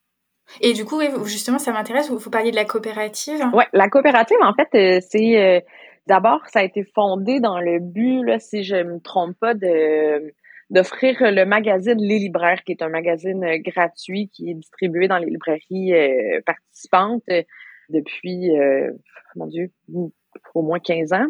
Et 0.61 0.73
du 0.73 0.85
coup, 0.85 1.01
justement, 1.25 1.59
ça 1.59 1.73
m'intéresse, 1.73 2.11
vous, 2.11 2.19
vous 2.19 2.31
parliez 2.31 2.51
de 2.51 2.57
la 2.57 2.65
coopérative. 2.65 3.43
Oui, 3.55 3.65
la 3.73 3.89
coopérative, 3.89 4.39
en 4.43 4.55
fait, 4.55 4.69
euh, 4.75 5.01
c'est... 5.09 5.41
Euh, 5.41 5.61
d'abord, 6.07 6.41
ça 6.49 6.61
a 6.61 6.63
été 6.63 6.85
fondé 6.95 7.41
dans 7.41 7.61
le 7.61 7.79
but, 7.79 8.23
là, 8.25 8.39
si 8.39 8.65
je 8.65 8.77
me 8.77 9.01
trompe 9.01 9.37
pas, 9.39 9.55
de 9.55 10.35
d'offrir 10.73 11.17
le 11.21 11.45
magazine 11.45 11.99
Les 11.99 12.19
Libraires, 12.19 12.65
qui 12.65 12.73
est 12.73 12.83
un 12.83 12.89
magazine 12.89 13.45
euh, 13.45 13.59
gratuit 13.59 14.29
qui 14.31 14.51
est 14.51 14.55
distribué 14.55 15.07
dans 15.07 15.19
les 15.19 15.27
librairies 15.27 15.93
euh, 15.93 16.41
participantes 16.47 17.23
euh, 17.31 17.43
depuis, 17.91 18.51
mon 19.37 19.47
Dieu, 19.47 19.71
au 20.55 20.63
moins 20.63 20.79
15 20.79 21.13
ans. 21.13 21.27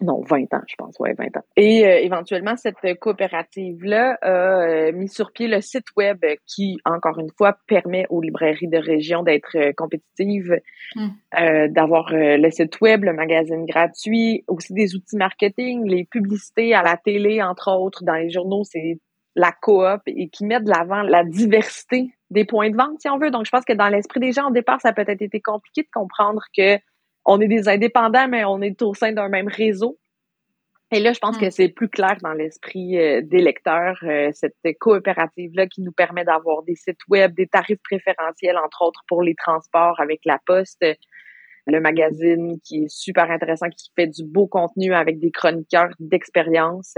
Non, 0.00 0.22
20 0.22 0.52
ans, 0.54 0.62
je 0.66 0.74
pense, 0.76 0.98
ouais, 0.98 1.14
20 1.16 1.36
ans. 1.36 1.44
Et 1.56 1.82
éventuellement, 2.04 2.56
cette 2.56 2.98
coopérative-là 2.98 4.18
a 4.22 4.92
mis 4.92 5.08
sur 5.08 5.30
pied 5.32 5.46
le 5.46 5.60
site 5.60 5.86
web 5.96 6.24
qui, 6.46 6.78
encore 6.84 7.20
une 7.20 7.30
fois, 7.38 7.56
permet 7.68 8.04
aux 8.10 8.20
librairies 8.20 8.68
de 8.68 8.78
région 8.78 9.22
d'être 9.22 9.72
compétitives, 9.76 10.58
hmm. 10.96 11.68
d'avoir 11.68 12.08
le 12.12 12.50
site 12.50 12.80
web, 12.80 13.04
le 13.04 13.12
magazine 13.12 13.64
gratuit, 13.66 14.42
aussi 14.48 14.74
des 14.74 14.96
outils 14.96 15.16
marketing, 15.16 15.86
les 15.86 16.04
publicités 16.04 16.74
à 16.74 16.82
la 16.82 16.96
télé, 16.96 17.40
entre 17.40 17.70
autres, 17.70 18.02
dans 18.04 18.14
les 18.14 18.30
journaux, 18.30 18.64
c'est 18.64 18.98
la 19.36 19.52
coop 19.52 20.00
et 20.06 20.28
qui 20.28 20.44
met 20.44 20.60
de 20.60 20.70
l'avant 20.70 21.02
la 21.02 21.24
diversité 21.24 22.12
des 22.30 22.44
points 22.44 22.70
de 22.70 22.76
vente, 22.76 23.00
si 23.00 23.08
on 23.08 23.18
veut. 23.18 23.30
Donc, 23.30 23.46
je 23.46 23.50
pense 23.50 23.64
que 23.64 23.72
dans 23.72 23.88
l'esprit 23.88 24.20
des 24.20 24.32
gens, 24.32 24.48
au 24.48 24.52
départ, 24.52 24.80
ça 24.80 24.90
a 24.90 24.92
peut-être 24.92 25.22
été 25.22 25.40
compliqué 25.40 25.82
de 25.82 25.88
comprendre 25.92 26.42
que 26.56 26.78
on 27.24 27.40
est 27.40 27.48
des 27.48 27.68
indépendants, 27.68 28.28
mais 28.28 28.44
on 28.44 28.60
est 28.60 28.80
au 28.82 28.94
sein 28.94 29.12
d'un 29.12 29.28
même 29.28 29.48
réseau. 29.48 29.98
Et 30.90 31.00
là, 31.00 31.12
je 31.12 31.18
pense 31.18 31.38
que 31.38 31.46
mm. 31.46 31.50
c'est 31.50 31.68
plus 31.68 31.88
clair 31.88 32.16
dans 32.22 32.32
l'esprit 32.34 32.98
euh, 32.98 33.20
des 33.22 33.40
lecteurs, 33.40 33.98
euh, 34.04 34.30
cette 34.32 34.54
coopérative-là 34.78 35.66
qui 35.66 35.82
nous 35.82 35.92
permet 35.92 36.24
d'avoir 36.24 36.62
des 36.62 36.76
sites 36.76 37.00
web, 37.08 37.34
des 37.34 37.46
tarifs 37.46 37.82
préférentiels, 37.82 38.58
entre 38.58 38.82
autres 38.82 39.00
pour 39.08 39.22
les 39.22 39.34
transports 39.34 40.00
avec 40.00 40.20
la 40.24 40.38
poste, 40.46 40.84
le 41.66 41.80
magazine 41.80 42.60
qui 42.62 42.84
est 42.84 42.88
super 42.88 43.30
intéressant, 43.30 43.68
qui 43.70 43.90
fait 43.96 44.06
du 44.06 44.24
beau 44.24 44.46
contenu 44.46 44.94
avec 44.94 45.18
des 45.18 45.30
chroniqueurs 45.30 45.90
d'expérience. 45.98 46.94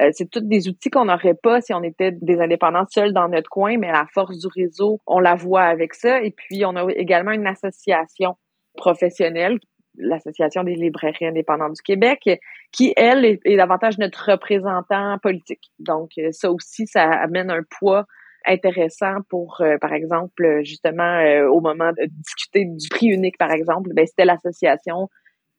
Euh, 0.00 0.10
c'est 0.12 0.30
tous 0.30 0.40
des 0.40 0.68
outils 0.68 0.90
qu'on 0.90 1.06
n'aurait 1.06 1.34
pas 1.34 1.60
si 1.60 1.74
on 1.74 1.82
était 1.82 2.12
des 2.12 2.38
indépendants 2.40 2.86
seuls 2.88 3.12
dans 3.12 3.28
notre 3.28 3.50
coin, 3.50 3.76
mais 3.78 3.88
à 3.88 3.92
la 3.92 4.06
force 4.12 4.38
du 4.38 4.46
réseau, 4.46 5.00
on 5.06 5.18
la 5.18 5.34
voit 5.34 5.64
avec 5.64 5.94
ça. 5.94 6.22
Et 6.22 6.30
puis, 6.30 6.64
on 6.64 6.76
a 6.76 6.90
également 6.92 7.32
une 7.32 7.46
association 7.46 8.36
professionnelle, 8.76 9.58
l'Association 9.96 10.64
des 10.64 10.74
librairies 10.74 11.26
indépendantes 11.26 11.74
du 11.74 11.82
Québec, 11.82 12.40
qui, 12.72 12.92
elle, 12.96 13.24
est, 13.24 13.56
davantage 13.56 13.98
notre 13.98 14.32
représentant 14.32 15.18
politique. 15.18 15.70
Donc, 15.78 16.12
euh, 16.18 16.28
ça 16.32 16.50
aussi, 16.50 16.86
ça 16.86 17.04
amène 17.04 17.50
un 17.50 17.62
poids 17.78 18.06
intéressant 18.46 19.18
pour, 19.28 19.60
euh, 19.60 19.78
par 19.78 19.92
exemple, 19.92 20.60
justement, 20.62 21.18
euh, 21.20 21.46
au 21.46 21.60
moment 21.60 21.92
de 21.92 22.06
discuter 22.06 22.64
du 22.64 22.88
prix 22.88 23.08
unique, 23.08 23.38
par 23.38 23.52
exemple, 23.52 23.90
ben, 23.94 24.06
c'était 24.06 24.24
l'association 24.24 25.08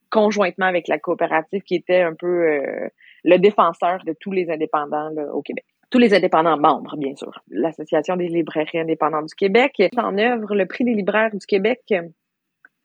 conjointement 0.10 0.66
avec 0.66 0.88
la 0.88 1.00
coopérative 1.00 1.62
qui 1.64 1.76
était 1.76 2.02
un 2.02 2.14
peu 2.14 2.46
le 3.24 3.38
défenseur 3.40 4.04
de 4.06 4.14
tous 4.20 4.32
les 4.32 4.52
indépendants 4.52 5.10
au 5.34 5.42
Québec 5.42 5.66
tous 5.90 6.00
les 6.00 6.16
indépendants 6.16 6.58
membres, 6.58 6.98
bien 6.98 7.16
sûr. 7.16 7.44
L'Association 7.52 8.16
des 8.16 8.28
librairies 8.28 8.80
indépendantes 8.80 9.28
du 9.28 9.36
Québec 9.36 9.80
en 9.96 10.18
œuvre 10.18 10.56
le 10.56 10.66
prix 10.66 10.84
des 10.84 10.96
libraires 10.96 11.30
du 11.30 11.46
Québec 11.46 11.82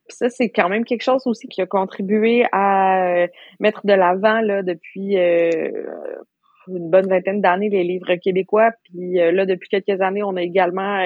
ça, 0.09 0.29
c'est 0.29 0.51
quand 0.51 0.69
même 0.69 0.85
quelque 0.85 1.03
chose 1.03 1.27
aussi 1.27 1.49
qui 1.49 1.61
a 1.61 1.67
contribué 1.67 2.45
à 2.53 3.23
euh, 3.23 3.27
mettre 3.61 3.87
de 3.87 3.93
l'avant 3.93 4.41
là 4.41 4.63
depuis 4.63 5.17
euh, 5.17 5.71
une 6.69 6.91
bonne 6.91 7.09
vingtaine 7.09 7.41
d'années 7.41 7.69
les 7.69 7.85
livres 7.85 8.15
québécois. 8.17 8.71
Puis 8.85 9.21
euh, 9.21 9.33
là, 9.33 9.47
depuis 9.47 9.69
quelques 9.69 10.01
années, 10.01 10.23
on 10.23 10.37
a 10.37 10.43
également 10.43 10.99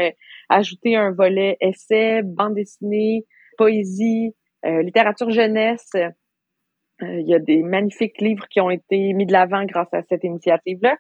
ajouté 0.49 0.97
un 0.97 1.13
volet 1.13 1.57
essai, 1.61 2.23
bande 2.23 2.55
dessinée, 2.55 3.25
poésie, 3.57 4.35
littérature 4.65 5.31
jeunesse. 5.31 5.91
Il 7.01 7.27
y 7.27 7.35
a 7.35 7.41
des 7.41 7.63
magnifiques 7.63 8.21
livres 8.21 8.47
qui 8.49 8.61
ont 8.61 8.71
été 8.71 9.13
mis 9.13 9.27
de 9.27 9.33
l'avant 9.33 9.65
grâce 9.65 9.93
à 9.93 10.03
cette 10.03 10.23
initiative-là. 10.23 10.97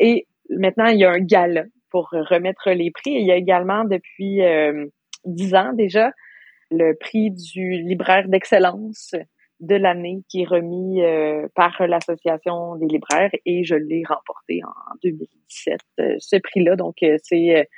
Et 0.00 0.26
maintenant, 0.50 0.86
il 0.86 0.98
y 0.98 1.04
a 1.04 1.10
un 1.10 1.20
gala 1.20 1.64
pour 1.90 2.08
remettre 2.10 2.70
les 2.70 2.90
prix. 2.90 3.14
Et 3.14 3.20
il 3.20 3.26
y 3.26 3.30
a 3.30 3.36
également 3.36 3.84
depuis 3.84 4.40
dix 5.24 5.54
ans 5.54 5.72
déjà 5.72 6.10
le 6.70 6.94
prix 6.94 7.30
du 7.30 7.82
libraire 7.82 8.28
d'excellence 8.28 9.14
de 9.60 9.76
l'année 9.76 10.22
qui 10.28 10.42
est 10.42 10.46
remis 10.46 11.02
euh, 11.02 11.48
par 11.54 11.86
l'Association 11.86 12.76
des 12.76 12.86
libraires 12.86 13.30
et 13.46 13.64
je 13.64 13.74
l'ai 13.74 14.02
remporté 14.06 14.60
en 14.64 14.96
2017, 15.02 15.80
euh, 16.00 16.16
ce 16.18 16.36
prix-là. 16.36 16.76
Donc, 16.76 16.96
euh, 17.02 17.16
c'est 17.22 17.68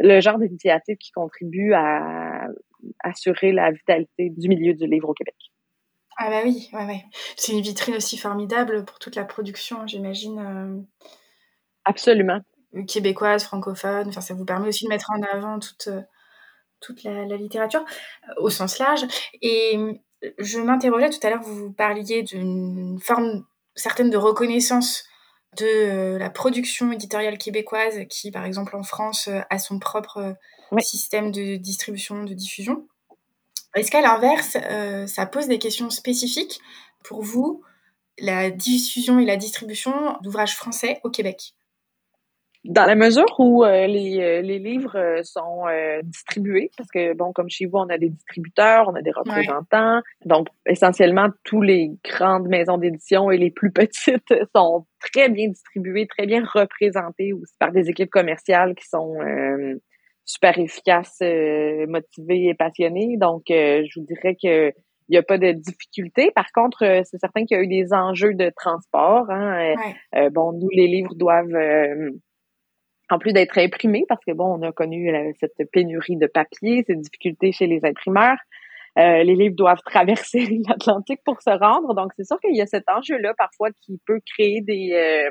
le 0.00 0.20
genre 0.20 0.38
d'initiative 0.38 0.96
qui 0.96 1.12
contribue 1.12 1.72
à 1.74 2.48
assurer 3.02 3.52
la 3.52 3.70
vitalité 3.70 4.30
du 4.30 4.48
milieu 4.48 4.74
du 4.74 4.86
livre 4.86 5.08
au 5.08 5.14
Québec. 5.14 5.36
Ah 6.18 6.30
bah 6.30 6.40
oui, 6.44 6.70
ouais, 6.72 6.86
ouais. 6.86 7.04
C'est 7.36 7.52
une 7.52 7.60
vitrine 7.60 7.96
aussi 7.96 8.16
formidable 8.16 8.84
pour 8.86 8.98
toute 8.98 9.16
la 9.16 9.24
production, 9.24 9.86
j'imagine. 9.86 10.86
Absolument. 11.84 12.40
Québécoise, 12.88 13.44
francophone. 13.44 14.08
Enfin, 14.08 14.22
ça 14.22 14.34
vous 14.34 14.46
permet 14.46 14.68
aussi 14.68 14.84
de 14.84 14.88
mettre 14.88 15.10
en 15.10 15.22
avant 15.22 15.58
toute, 15.58 15.90
toute 16.80 17.02
la, 17.04 17.24
littérature 17.24 17.84
au 18.38 18.50
sens 18.50 18.78
large. 18.78 19.06
Et 19.42 19.78
je 20.38 20.58
m'interrogeais 20.58 21.10
tout 21.10 21.24
à 21.26 21.30
l'heure, 21.30 21.42
vous 21.42 21.72
parliez 21.72 22.22
d'une 22.22 22.98
forme 23.00 23.44
certaine 23.74 24.10
de 24.10 24.16
reconnaissance 24.16 25.04
de 25.58 26.16
la 26.16 26.30
production 26.30 26.92
éditoriale 26.92 27.38
québécoise 27.38 28.00
qui, 28.10 28.30
par 28.30 28.44
exemple, 28.44 28.76
en 28.76 28.82
France, 28.82 29.28
a 29.48 29.58
son 29.58 29.78
propre 29.78 30.36
système 30.80 31.30
de 31.30 31.56
distribution, 31.56 32.24
de 32.24 32.34
diffusion. 32.34 32.86
Est-ce 33.74 33.90
qu'à 33.90 34.00
l'inverse, 34.00 34.56
euh, 34.70 35.06
ça 35.06 35.26
pose 35.26 35.48
des 35.48 35.58
questions 35.58 35.90
spécifiques 35.90 36.60
pour 37.04 37.22
vous, 37.22 37.62
la 38.18 38.50
diffusion 38.50 39.18
et 39.18 39.26
la 39.26 39.36
distribution 39.36 40.16
d'ouvrages 40.22 40.56
français 40.56 41.00
au 41.04 41.10
Québec? 41.10 41.54
Dans 42.66 42.84
la 42.84 42.94
mesure 42.94 43.26
où 43.38 43.64
euh, 43.64 43.86
les, 43.86 44.20
euh, 44.20 44.42
les, 44.42 44.58
livres 44.58 45.20
sont 45.22 45.64
distribués, 46.02 46.70
parce 46.76 46.90
que, 46.90 47.14
bon, 47.14 47.32
comme 47.32 47.48
chez 47.48 47.66
vous, 47.66 47.78
on 47.78 47.88
a 47.88 47.98
des 47.98 48.10
distributeurs, 48.10 48.88
on 48.88 48.94
a 48.94 49.02
des 49.02 49.12
représentants, 49.12 50.00
donc 50.24 50.48
essentiellement, 50.66 51.28
tous 51.44 51.62
les 51.62 51.90
grandes 52.04 52.48
maisons 52.48 52.78
d'édition 52.78 53.30
et 53.30 53.38
les 53.38 53.50
plus 53.50 53.70
petites 53.72 54.34
sont 54.54 54.86
très 55.00 55.28
bien 55.28 55.48
distribuées, 55.48 56.06
très 56.06 56.26
bien 56.26 56.44
représentées 56.44 57.32
aussi 57.32 57.54
par 57.58 57.72
des 57.72 57.88
équipes 57.88 58.10
commerciales 58.10 58.74
qui 58.74 58.86
sont 58.86 59.14
super 60.26 60.58
efficace, 60.58 61.18
euh, 61.22 61.86
motivé 61.86 62.48
et 62.48 62.54
passionné. 62.54 63.16
Donc, 63.16 63.44
euh, 63.50 63.84
je 63.88 64.00
vous 64.00 64.06
dirais 64.06 64.36
que 64.42 64.72
il 65.08 65.12
n'y 65.12 65.18
a 65.18 65.22
pas 65.22 65.38
de 65.38 65.52
difficulté. 65.52 66.32
Par 66.34 66.50
contre, 66.52 66.84
euh, 66.84 67.00
c'est 67.04 67.18
certain 67.18 67.44
qu'il 67.44 67.56
y 67.56 67.60
a 67.60 67.62
eu 67.62 67.68
des 67.68 67.92
enjeux 67.92 68.34
de 68.34 68.50
transport. 68.56 69.30
Hein. 69.30 69.74
bon, 70.32 70.52
nous, 70.52 70.68
les 70.72 70.88
livres 70.88 71.14
doivent, 71.14 71.56
en 73.10 73.18
plus 73.18 73.32
d'être 73.32 73.58
imprimés, 73.58 74.04
parce 74.08 74.24
que 74.24 74.32
bon, 74.32 74.58
on 74.58 74.62
a 74.62 74.72
connu 74.72 75.12
cette 75.38 75.70
pénurie 75.72 76.16
de 76.16 76.26
papier, 76.26 76.84
ces 76.86 76.96
difficultés 76.96 77.52
chez 77.52 77.66
les 77.66 77.84
imprimeurs. 77.84 78.38
les 78.96 79.24
livres 79.24 79.56
doivent 79.56 79.82
traverser 79.86 80.60
l'Atlantique 80.68 81.20
pour 81.24 81.40
se 81.40 81.50
rendre. 81.50 81.94
Donc, 81.94 82.12
c'est 82.16 82.24
sûr 82.24 82.40
qu'il 82.40 82.56
y 82.56 82.62
a 82.62 82.66
cet 82.66 82.84
enjeu-là 82.88 83.34
parfois 83.38 83.70
qui 83.84 84.00
peut 84.06 84.20
créer 84.34 84.60
des 84.60 85.30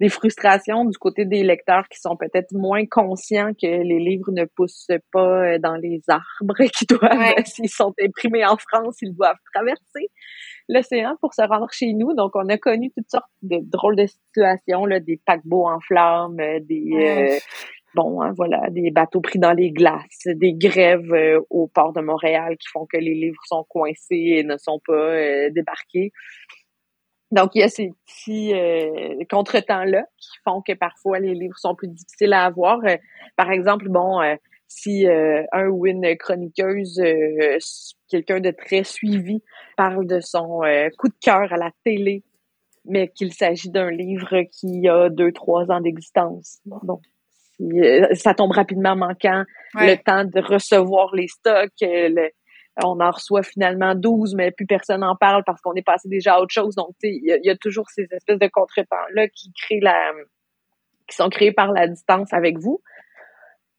des 0.00 0.08
frustrations 0.08 0.84
du 0.84 0.96
côté 0.96 1.24
des 1.24 1.42
lecteurs 1.42 1.88
qui 1.88 1.98
sont 1.98 2.16
peut-être 2.16 2.52
moins 2.52 2.86
conscients 2.86 3.52
que 3.54 3.66
les 3.66 3.98
livres 3.98 4.30
ne 4.30 4.44
poussent 4.44 4.90
pas 5.12 5.54
euh, 5.54 5.58
dans 5.58 5.74
les 5.74 6.00
arbres, 6.08 6.64
qui 6.72 6.86
doivent, 6.86 7.34
s'ils 7.44 7.68
sont 7.68 7.94
imprimés 8.02 8.46
en 8.46 8.56
France, 8.56 8.98
ils 9.02 9.14
doivent 9.14 9.36
traverser 9.52 10.10
l'océan 10.68 11.16
pour 11.20 11.34
se 11.34 11.42
rendre 11.42 11.68
chez 11.72 11.92
nous. 11.92 12.14
Donc, 12.14 12.32
on 12.34 12.48
a 12.48 12.58
connu 12.58 12.90
toutes 12.90 13.10
sortes 13.10 13.30
de 13.42 13.58
drôles 13.62 13.96
de 13.96 14.06
situations, 14.06 14.86
là, 14.86 15.00
des 15.00 15.20
paquebots 15.24 15.66
en 15.66 15.80
flammes, 15.80 16.40
euh, 16.40 16.60
des 16.60 16.90
euh, 16.92 17.38
bon, 17.94 18.22
hein, 18.22 18.32
voilà, 18.36 18.68
des 18.70 18.90
bateaux 18.90 19.20
pris 19.20 19.38
dans 19.38 19.52
les 19.52 19.70
glaces, 19.70 20.26
des 20.26 20.54
grèves 20.54 21.12
au 21.50 21.68
port 21.68 21.92
de 21.92 22.00
Montréal 22.00 22.56
qui 22.58 22.68
font 22.68 22.86
que 22.86 22.98
les 22.98 23.14
livres 23.14 23.40
sont 23.46 23.64
coincés 23.68 24.38
et 24.38 24.44
ne 24.44 24.56
sont 24.56 24.80
pas 24.86 25.50
débarqués. 25.50 26.12
Donc, 27.30 27.50
il 27.54 27.60
y 27.60 27.62
a 27.62 27.68
ces 27.68 27.92
petits 28.06 28.54
euh, 28.54 29.22
contretemps-là 29.30 30.04
qui 30.16 30.30
font 30.44 30.62
que 30.62 30.72
parfois 30.72 31.18
les 31.18 31.34
livres 31.34 31.58
sont 31.58 31.74
plus 31.74 31.88
difficiles 31.88 32.32
à 32.32 32.46
avoir. 32.46 32.78
Euh, 32.84 32.96
par 33.36 33.50
exemple, 33.50 33.88
bon, 33.88 34.20
euh, 34.68 34.70
si 34.70 35.06
un 35.52 35.66
ou 35.68 35.86
une 35.86 36.16
chroniqueuse, 36.16 37.00
quelqu'un 38.08 38.40
de 38.40 38.50
très 38.50 38.84
suivi, 38.84 39.42
parle 39.76 40.06
de 40.06 40.20
son 40.20 40.60
coup 40.98 41.08
de 41.08 41.18
cœur 41.20 41.52
à 41.52 41.56
la 41.56 41.70
télé, 41.84 42.22
mais 42.84 43.08
qu'il 43.08 43.32
s'agit 43.32 43.70
d'un 43.70 43.90
livre 43.90 44.42
qui 44.50 44.88
a 44.88 45.08
deux, 45.08 45.32
trois 45.32 45.70
ans 45.70 45.80
d'existence. 45.80 46.58
Bon, 46.64 47.00
ça 48.12 48.34
tombe 48.34 48.52
rapidement 48.52 48.96
manquant, 48.96 49.44
le 49.74 49.96
temps 49.96 50.24
de 50.24 50.40
recevoir 50.40 51.14
les 51.14 51.28
stocks, 51.28 51.72
le, 51.80 52.30
on 52.84 53.00
en 53.00 53.10
reçoit 53.10 53.42
finalement 53.42 53.94
12, 53.94 54.34
mais 54.34 54.50
plus 54.50 54.66
personne 54.66 55.00
n'en 55.00 55.16
parle 55.16 55.42
parce 55.44 55.60
qu'on 55.60 55.74
est 55.74 55.82
passé 55.82 56.08
déjà 56.08 56.34
à 56.34 56.40
autre 56.40 56.52
chose. 56.52 56.74
Donc, 56.74 56.94
il 57.02 57.40
y, 57.42 57.50
a 57.50 57.56
toujours 57.56 57.88
ces 57.90 58.06
espèces 58.10 58.38
de 58.38 58.46
contretemps-là 58.46 59.28
qui 59.28 59.52
créent 59.52 59.80
la, 59.80 60.12
qui 61.08 61.16
sont 61.16 61.28
créés 61.28 61.52
par 61.52 61.72
la 61.72 61.88
distance 61.88 62.32
avec 62.32 62.58
vous. 62.58 62.80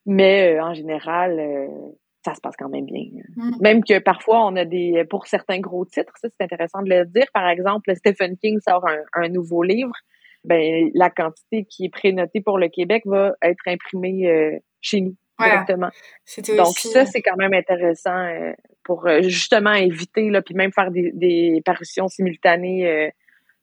Mais 0.06 0.56
euh, 0.56 0.64
en 0.64 0.74
général, 0.74 1.40
euh, 1.40 1.68
ça 2.26 2.36
se 2.36 2.42
passe 2.42 2.56
quand 2.58 2.70
même 2.70 2.86
bien. 2.86 3.06
Mm. 3.36 3.52
Même 3.62 3.84
que 3.84 4.00
parfois, 4.00 4.46
on 4.46 4.56
a 4.56 4.66
des, 4.66 5.04
pour 5.10 5.28
certains 5.28 5.60
gros 5.60 5.86
titres, 5.86 6.14
ça 6.22 6.28
c'est 6.30 6.44
intéressant 6.44 6.82
de 6.82 6.90
le 6.90 7.06
dire. 7.06 7.26
Par 7.34 7.48
exemple, 7.48 7.96
Stephen 7.96 8.38
King 8.38 8.60
sort 8.60 8.86
un, 9.14 9.30
nouveau 9.30 9.64
livre. 9.64 9.94
Ben, 10.46 10.90
la 10.94 11.10
quantité 11.10 11.66
qui 11.66 11.86
est 11.86 11.90
prénotée 11.90 12.40
pour 12.40 12.58
le 12.58 12.70
Québec 12.70 13.04
va 13.06 13.34
être 13.42 13.68
imprimée 13.68 14.30
euh, 14.30 14.58
chez 14.80 15.02
nous 15.02 15.16
directement. 15.38 15.90
Donc 16.58 16.78
ça, 16.78 17.06
c'est 17.06 17.22
quand 17.22 17.36
même 17.38 17.54
intéressant 17.54 18.30
pour 18.84 19.08
euh, 19.08 19.22
justement 19.22 19.74
éviter, 19.74 20.30
là, 20.30 20.42
puis 20.42 20.56
même 20.56 20.72
faire 20.72 20.92
des, 20.92 21.12
des 21.14 21.62
parutions 21.66 22.08
simultanées 22.08 23.12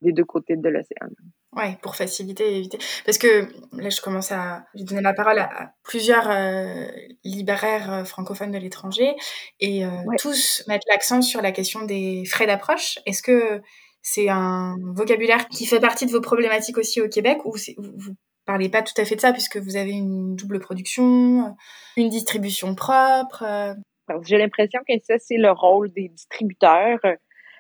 des 0.02 0.12
deux 0.12 0.24
côtés 0.24 0.56
de 0.56 0.68
l'océan. 0.68 1.08
Ouais, 1.56 1.78
pour 1.80 1.96
faciliter 1.96 2.52
et 2.52 2.58
éviter. 2.58 2.78
Parce 3.06 3.16
que 3.16 3.48
là, 3.72 3.88
je 3.88 4.00
commence 4.02 4.30
à. 4.30 4.66
J'ai 4.74 4.84
donné 4.84 5.00
la 5.00 5.14
parole 5.14 5.38
à, 5.38 5.72
plusieurs 5.82 6.30
euh, 6.30 6.86
libraires 7.24 8.06
francophones 8.06 8.52
de 8.52 8.58
l'étranger 8.58 9.14
et 9.60 9.82
tous 10.18 10.62
mettent 10.68 10.84
l'accent 10.88 11.22
sur 11.22 11.40
la 11.40 11.52
question 11.52 11.82
des 11.82 12.24
frais 12.26 12.46
d'approche. 12.46 12.98
Est-ce 13.06 13.22
que 13.22 13.62
c'est 14.02 14.28
un 14.28 14.76
vocabulaire 14.94 15.48
qui 15.48 15.64
fait 15.64 15.80
partie 15.80 16.04
de 16.04 16.12
vos 16.12 16.20
problématiques 16.20 16.76
aussi 16.76 17.00
au 17.00 17.08
Québec 17.08 17.38
ou 17.46 17.56
vous, 17.78 18.14
parlez 18.44 18.68
pas 18.68 18.82
tout 18.82 18.92
à 19.00 19.04
fait 19.04 19.16
de 19.16 19.20
ça 19.20 19.32
puisque 19.32 19.56
vous 19.56 19.76
avez 19.76 19.92
une 19.92 20.36
double 20.36 20.60
production, 20.60 21.56
une 21.96 22.10
distribution 22.10 22.74
propre 22.74 23.74
j'ai 24.22 24.38
l'impression 24.38 24.80
que 24.86 24.94
ça, 25.02 25.18
c'est 25.18 25.36
le 25.36 25.50
rôle 25.50 25.92
des 25.92 26.08
distributeurs 26.08 26.98
euh, 27.04 27.14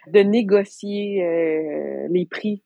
de 0.08 0.20
négocier 0.20 1.24
euh, 1.24 2.06
les 2.10 2.26
prix. 2.26 2.62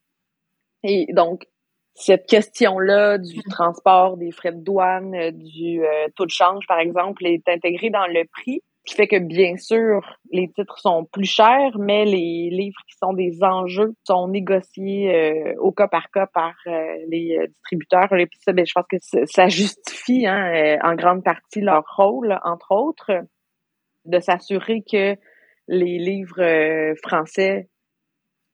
Et 0.83 1.07
donc, 1.13 1.47
cette 1.95 2.27
question-là 2.27 3.19
du 3.19 3.39
mm. 3.39 3.51
transport, 3.51 4.17
des 4.17 4.31
frais 4.31 4.53
de 4.53 4.63
douane, 4.63 5.15
euh, 5.15 5.31
du 5.33 5.83
taux 6.17 6.27
de 6.27 6.31
change, 6.31 6.67
par 6.67 6.79
exemple, 6.79 7.27
est 7.27 7.49
intégrée 7.49 7.91
dans 7.91 8.07
le 8.07 8.25
prix, 8.33 8.63
qui 8.87 8.95
fait 8.95 9.09
que, 9.09 9.19
bien 9.19 9.57
sûr, 9.57 10.01
les 10.33 10.49
titres 10.49 10.79
sont 10.79 11.05
plus 11.05 11.31
chers, 11.31 11.79
mais 11.79 12.05
les 12.05 12.49
livres 12.51 12.81
qui 12.89 12.97
sont 12.97 13.13
des 13.13 13.43
enjeux 13.43 13.93
sont 14.05 14.29
négociés 14.29 15.55
au 15.59 15.71
cas 15.71 15.87
par 15.87 16.11
cas 16.11 16.27
par 16.27 16.55
les 17.09 17.39
distributeurs. 17.47 18.11
Et 18.15 18.27
puis 18.27 18.39
ça, 18.41 18.53
ben, 18.53 18.65
je 18.65 18.73
pense 18.73 18.87
que 18.91 19.27
ça 19.27 19.49
justifie 19.49 20.27
hein, 20.27 20.79
en 20.83 20.95
grande 20.95 21.23
partie 21.23 21.61
leur 21.61 21.85
rôle, 21.97 22.39
entre 22.43 22.73
autres 22.73 23.13
de 24.05 24.21
s'assurer 24.21 24.83
que 24.83 25.17
les 25.69 25.99
livres 25.99 26.43
euh, 26.43 26.95
français 27.03 27.69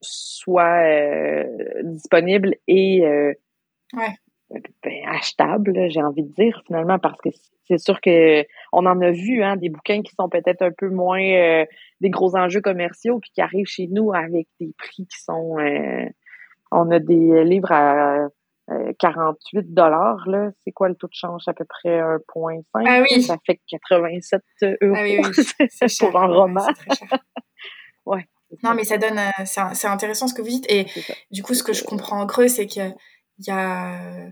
soient 0.01 0.85
euh, 0.85 1.45
disponibles 1.85 2.55
et 2.67 3.07
euh, 3.07 3.33
ben, 3.93 4.13
achetables, 5.09 5.91
j'ai 5.91 6.03
envie 6.03 6.23
de 6.23 6.33
dire 6.33 6.63
finalement, 6.67 6.99
parce 6.99 7.21
que 7.21 7.31
c'est 7.65 7.79
sûr 7.79 8.01
que 8.01 8.45
on 8.73 8.87
en 8.87 9.01
a 9.01 9.11
vu 9.11 9.43
hein, 9.43 9.57
des 9.57 9.69
bouquins 9.69 10.03
qui 10.03 10.15
sont 10.15 10.29
peut-être 10.29 10.63
un 10.63 10.71
peu 10.71 10.89
moins 10.89 11.65
des 12.01 12.11
gros 12.11 12.37
enjeux 12.37 12.61
commerciaux 12.61 13.19
puis 13.19 13.31
qui 13.35 13.41
arrivent 13.41 13.67
chez 13.67 13.89
nous 13.89 14.13
avec 14.15 14.47
des 14.61 14.73
prix 14.79 15.07
qui 15.07 15.21
sont 15.21 15.57
on 16.71 16.91
a 16.93 16.99
des 17.01 17.45
livres 17.45 17.73
à 17.73 18.29
48 19.01 19.75
dollars 19.75 20.29
là, 20.29 20.51
c'est 20.63 20.71
quoi 20.71 20.89
le 20.89 20.95
taux 20.95 21.09
de 21.09 21.15
change? 21.15 21.43
À 21.49 21.55
peu 21.55 21.65
près 21.65 22.01
1.5 22.01 22.63
ah 22.87 23.03
oui. 23.03 23.23
ça 23.23 23.37
fait 23.45 23.61
87 23.69 24.43
euros 24.63 24.95
ah 24.97 25.03
oui, 25.03 25.21
oui. 25.21 25.87
pour 26.01 26.17
un 26.17 26.27
roman. 26.27 26.67
ouais. 28.07 28.29
Non 28.69 28.75
mais 28.75 28.85
ça 28.85 28.99
donne 28.99 29.19
euh, 29.19 29.45
c'est 29.45 29.87
intéressant 29.87 30.29
ce 30.29 30.35
que 30.35 30.43
vous 30.43 30.49
dites 30.49 30.67
et 30.71 30.87
du 31.31 31.43
coup 31.43 31.55
ce 31.55 31.63
que 31.63 31.73
je 31.73 31.85
comprends 31.85 32.21
en 32.21 32.27
creux 32.27 32.49
c'est 32.49 32.67
qu'il 32.67 32.95
y 33.41 33.51
a 33.51 34.31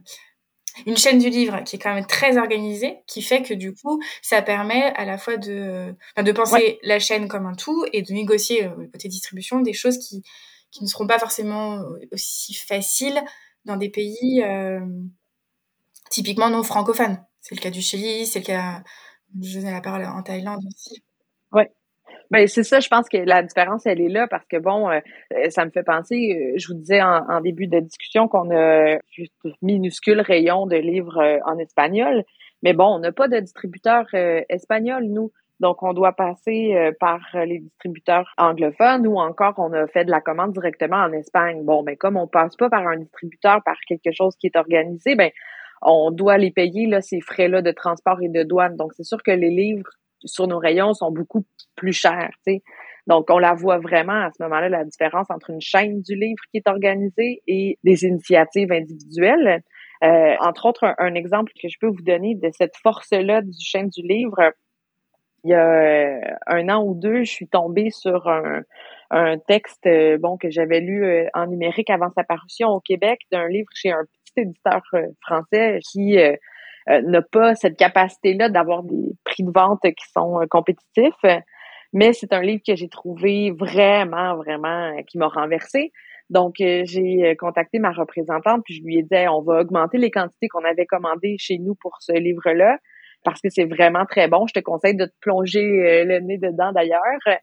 une 0.87 0.97
chaîne 0.97 1.18
du 1.18 1.31
livre 1.31 1.62
qui 1.64 1.77
est 1.77 1.79
quand 1.79 1.94
même 1.94 2.07
très 2.07 2.37
organisée, 2.37 2.99
qui 3.07 3.23
fait 3.23 3.42
que 3.42 3.55
du 3.55 3.75
coup, 3.75 4.03
ça 4.23 4.42
permet 4.42 4.92
à 4.97 5.05
la 5.05 5.18
fois 5.18 5.37
de, 5.37 5.94
de 6.16 6.33
penser 6.33 6.79
la 6.83 6.99
chaîne 6.99 7.29
comme 7.29 7.47
un 7.47 7.55
tout 7.55 7.85
et 7.92 8.03
de 8.03 8.12
négocier 8.12 8.64
euh, 8.64 8.88
côté 8.92 9.09
distribution 9.09 9.61
des 9.61 9.73
choses 9.73 9.99
qui, 9.99 10.23
qui 10.70 10.83
ne 10.83 10.88
seront 10.88 11.07
pas 11.07 11.18
forcément 11.18 11.81
aussi 12.12 12.55
faciles 12.55 13.23
dans 13.64 13.77
des 13.77 13.88
pays 13.88 14.42
euh, 14.42 14.81
typiquement 16.11 16.51
non 16.51 16.62
francophones. 16.62 17.25
C'est 17.40 17.55
le 17.55 17.61
cas 17.61 17.70
du 17.70 17.81
Chili, 17.81 18.27
c'est 18.27 18.40
le 18.40 18.44
cas, 18.47 18.83
je 19.40 19.61
donne 19.61 19.70
la 19.70 19.81
parole 19.81 20.05
en 20.05 20.23
Thaïlande 20.23 20.64
aussi. 20.66 21.03
Ben, 22.35 22.49
c'est 22.49 22.64
ça, 22.64 22.81
je 22.81 22.88
pense 22.88 23.09
que 23.09 23.16
la 23.16 23.44
différence, 23.44 23.87
elle 23.87 24.01
est 24.01 24.09
là 24.09 24.27
parce 24.27 24.44
que 24.49 24.57
bon, 24.57 24.90
euh, 24.90 24.99
ça 25.51 25.64
me 25.64 25.70
fait 25.70 25.85
penser, 25.85 26.35
euh, 26.35 26.59
je 26.59 26.66
vous 26.66 26.75
disais 26.75 27.01
en, 27.01 27.40
début 27.40 27.68
de 27.68 27.79
discussion 27.79 28.27
qu'on 28.27 28.51
a 28.51 28.99
juste 29.09 29.33
minuscule 29.62 30.20
rayon 30.20 30.66
de 30.66 30.75
livres 30.75 31.40
en 31.47 31.57
espagnol, 31.59 32.25
mais 32.64 32.73
bon, 32.73 32.87
on 32.87 32.99
n'a 32.99 33.12
pas 33.12 33.29
de 33.29 33.38
distributeur 33.38 34.07
espagnol, 34.49 35.05
nous. 35.05 35.31
Donc, 35.61 35.85
on 35.85 35.92
doit 35.92 36.12
passer 36.12 36.75
euh, 36.75 36.90
par 36.99 37.20
les 37.47 37.61
distributeurs 37.61 38.35
anglophones 38.37 39.07
ou 39.07 39.20
encore 39.20 39.55
on 39.59 39.73
a 39.73 39.87
fait 39.87 40.05
de 40.05 40.11
la 40.11 40.20
commande 40.20 40.53
directement 40.53 40.97
en 40.97 41.12
Espagne. 41.12 41.62
Bon, 41.64 41.85
mais 41.85 41.94
comme 41.94 42.16
on 42.16 42.27
passe 42.27 42.57
pas 42.57 42.68
par 42.68 42.85
un 42.88 42.97
distributeur, 42.97 43.62
par 43.64 43.77
quelque 43.87 44.11
chose 44.12 44.35
qui 44.40 44.49
est 44.49 44.57
organisé, 44.57 45.14
ben 45.14 45.31
on 45.83 46.11
doit 46.11 46.38
les 46.38 46.51
payer 46.51 46.88
là 46.88 47.01
ces 47.01 47.20
frais-là 47.20 47.62
de 47.62 47.70
transport 47.70 48.20
et 48.23 48.29
de 48.29 48.42
douane. 48.42 48.77
Donc, 48.77 48.92
c'est 48.94 49.05
sûr 49.05 49.23
que 49.23 49.31
les 49.31 49.51
livres 49.51 49.90
sur 50.24 50.46
nos 50.46 50.58
rayons 50.58 50.94
sont 50.94 51.10
beaucoup 51.10 51.44
plus 51.76 51.92
chers. 51.92 52.30
Donc, 53.06 53.26
on 53.30 53.38
la 53.38 53.54
voit 53.54 53.78
vraiment 53.78 54.24
à 54.24 54.30
ce 54.37 54.42
moment-là, 54.44 54.68
la 54.68 54.84
différence 54.84 55.26
entre 55.30 55.50
une 55.50 55.60
chaîne 55.60 56.00
du 56.00 56.14
livre 56.14 56.42
qui 56.50 56.58
est 56.58 56.68
organisée 56.68 57.42
et 57.46 57.78
des 57.84 58.04
initiatives 58.04 58.72
individuelles. 58.72 59.62
Euh, 60.02 60.34
entre 60.40 60.66
autres, 60.66 60.94
un, 60.98 61.14
exemple 61.14 61.52
que 61.60 61.68
je 61.68 61.78
peux 61.78 61.87
vous 61.87 62.02
donner 62.02 62.34
de 62.34 62.50
cette 62.52 62.76
force-là 62.82 63.42
du 63.42 63.52
chaîne 63.58 63.88
du 63.88 64.02
livre, 64.02 64.52
il 65.44 65.50
y 65.50 65.54
a 65.54 65.66
euh, 65.66 66.20
un 66.46 66.68
an 66.70 66.82
ou 66.82 66.94
deux, 66.94 67.24
je 67.24 67.30
suis 67.30 67.48
tombée 67.48 67.90
sur 67.90 68.26
un, 68.28 68.62
un 69.10 69.38
texte 69.38 69.87
euh, 69.87 70.16
bon 70.18 70.38
que 70.38 70.50
j'avais 70.50 70.80
lu 70.80 71.06
en 71.34 71.46
numérique 71.46 71.90
avant 71.90 72.10
sa 72.16 72.24
parution 72.24 72.68
au 72.68 72.80
Québec 72.80 73.20
d'un 73.30 73.48
livre 73.48 73.68
chez 73.74 73.92
un 73.92 74.04
petit 74.04 74.48
éditeur 74.48 74.82
français 75.20 75.80
qui 75.82 76.18
n'a 76.87 77.23
pas 77.23 77.55
cette 77.55 77.77
capacité-là 77.77 78.49
d'avoir 78.49 78.83
des 78.83 79.12
prix 79.25 79.42
de 79.42 79.51
vente 79.53 79.81
qui 79.83 80.11
sont 80.12 80.40
compétitifs. 80.51 81.25
Mais 81.94 82.12
c'est 82.12 82.33
un 82.33 82.42
livre 82.42 82.61
que 82.66 82.75
j'ai 82.75 82.88
trouvé 82.88 83.53
vraiment, 83.53 84.37
vraiment, 84.37 84.90
euh, 84.90 85.03
qui 85.07 85.16
m'a 85.16 85.29
renversé. 85.29 85.92
Donc, 86.29 86.61
euh, 86.61 86.83
j'ai 86.85 87.25
euh, 87.25 87.35
contacté 87.38 87.79
ma 87.79 87.92
représentante, 87.92 88.62
puis 88.64 88.75
je 88.75 88.83
lui 88.83 88.99
ai 88.99 89.03
dit, 89.05 89.29
on 89.29 89.42
va 89.42 89.61
augmenter 89.61 89.99
les 89.99 90.11
quantités 90.11 90.49
qu'on 90.49 90.64
avait 90.64 90.87
commandées 90.87 91.37
chez 91.38 91.59
nous 91.59 91.77
pour 91.77 91.97
ce 92.01 92.12
livre-là, 92.12 92.79
parce 93.23 93.40
que 93.40 93.49
c'est 93.49 93.66
vraiment 93.66 94.07
très 94.07 94.27
bon. 94.27 94.44
Je 94.49 94.55
te 94.55 94.59
conseille 94.59 94.97
de 94.97 95.05
te 95.05 95.14
plonger 95.20 95.62
le 96.05 96.18
nez 96.18 96.37
dedans 96.37 96.73
d'ailleurs. 96.73 97.38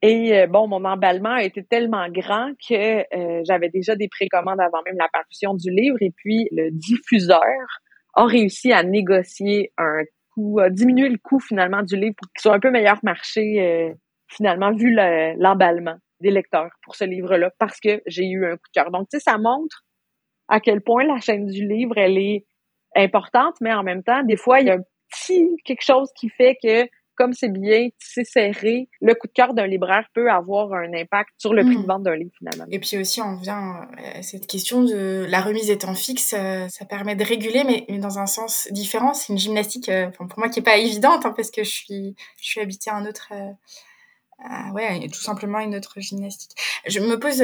Et 0.00 0.46
bon, 0.46 0.68
mon 0.68 0.84
emballement 0.84 1.32
a 1.32 1.42
été 1.42 1.64
tellement 1.64 2.08
grand 2.08 2.52
que 2.68 3.04
j'avais 3.44 3.68
déjà 3.68 3.94
des 3.96 4.08
précommandes 4.08 4.60
avant 4.60 4.82
même 4.86 4.96
la 4.98 5.08
parution 5.12 5.54
du 5.54 5.70
livre. 5.70 5.98
Et 6.00 6.12
puis, 6.16 6.48
le 6.52 6.70
diffuseur 6.70 7.42
a 8.16 8.24
réussi 8.24 8.72
à 8.72 8.82
négocier 8.82 9.72
un 9.78 10.02
diminuer 10.70 11.08
le 11.08 11.18
coût 11.18 11.40
finalement 11.40 11.82
du 11.82 11.96
livre 11.96 12.14
pour 12.16 12.30
qu'il 12.32 12.42
soit 12.42 12.54
un 12.54 12.60
peu 12.60 12.70
meilleur 12.70 12.98
marché 13.02 13.60
euh, 13.60 13.94
finalement 14.28 14.72
vu 14.72 14.94
l'emballement 14.94 15.96
des 16.20 16.30
lecteurs 16.30 16.70
pour 16.82 16.94
ce 16.94 17.04
livre-là 17.04 17.50
parce 17.58 17.80
que 17.80 18.02
j'ai 18.06 18.26
eu 18.26 18.44
un 18.46 18.56
coup 18.56 18.68
de 18.68 18.72
cœur. 18.72 18.90
Donc 18.90 19.08
tu 19.10 19.18
sais 19.18 19.24
ça 19.24 19.38
montre 19.38 19.84
à 20.48 20.60
quel 20.60 20.80
point 20.80 21.04
la 21.04 21.20
chaîne 21.20 21.46
du 21.46 21.66
livre 21.66 21.96
elle 21.96 22.18
est 22.18 22.46
importante 22.94 23.56
mais 23.60 23.72
en 23.72 23.82
même 23.82 24.02
temps 24.02 24.22
des 24.24 24.36
fois 24.36 24.60
il 24.60 24.66
y 24.66 24.70
a 24.70 24.74
un 24.74 24.82
petit 25.10 25.56
quelque 25.64 25.84
chose 25.84 26.10
qui 26.14 26.28
fait 26.28 26.56
que 26.62 26.88
comme 27.16 27.32
c'est 27.32 27.52
bien 27.52 27.88
c'est 27.98 28.24
serré, 28.24 28.88
le 29.00 29.14
coup 29.14 29.26
de 29.26 29.32
cœur 29.32 29.54
d'un 29.54 29.66
libraire 29.66 30.06
peut 30.14 30.30
avoir 30.30 30.72
un 30.72 30.92
impact 30.92 31.30
sur 31.38 31.54
le 31.54 31.64
prix 31.64 31.76
de 31.76 31.82
mm. 31.82 31.86
vente 31.86 32.02
d'un 32.02 32.16
livre 32.16 32.30
finalement. 32.38 32.66
Et 32.70 32.78
puis 32.78 32.98
aussi, 32.98 33.20
on 33.20 33.36
vient 33.36 33.88
à 33.98 34.22
cette 34.22 34.46
question 34.46 34.82
de 34.82 35.26
la 35.28 35.40
remise 35.40 35.70
étant 35.70 35.94
fixe, 35.94 36.34
euh, 36.36 36.68
ça 36.68 36.84
permet 36.84 37.16
de 37.16 37.24
réguler, 37.24 37.64
mais, 37.64 37.98
dans 37.98 38.18
un 38.18 38.26
sens 38.26 38.68
différent. 38.70 39.14
C'est 39.14 39.32
une 39.32 39.38
gymnastique, 39.38 39.88
euh, 39.88 40.08
pour 40.10 40.26
moi, 40.38 40.48
qui 40.48 40.60
est 40.60 40.62
pas 40.62 40.76
évidente, 40.76 41.26
hein, 41.26 41.32
parce 41.36 41.50
que 41.50 41.64
je 41.64 41.70
suis, 41.70 42.14
je 42.40 42.44
suis 42.44 42.60
habitée 42.60 42.90
à 42.90 42.96
un 42.96 43.06
autre, 43.06 43.32
euh, 43.32 44.72
ouais, 44.72 45.08
tout 45.08 45.20
simplement 45.20 45.60
une 45.60 45.74
autre 45.74 46.00
gymnastique. 46.00 46.52
Je 46.86 47.00
me 47.00 47.18
pose 47.18 47.42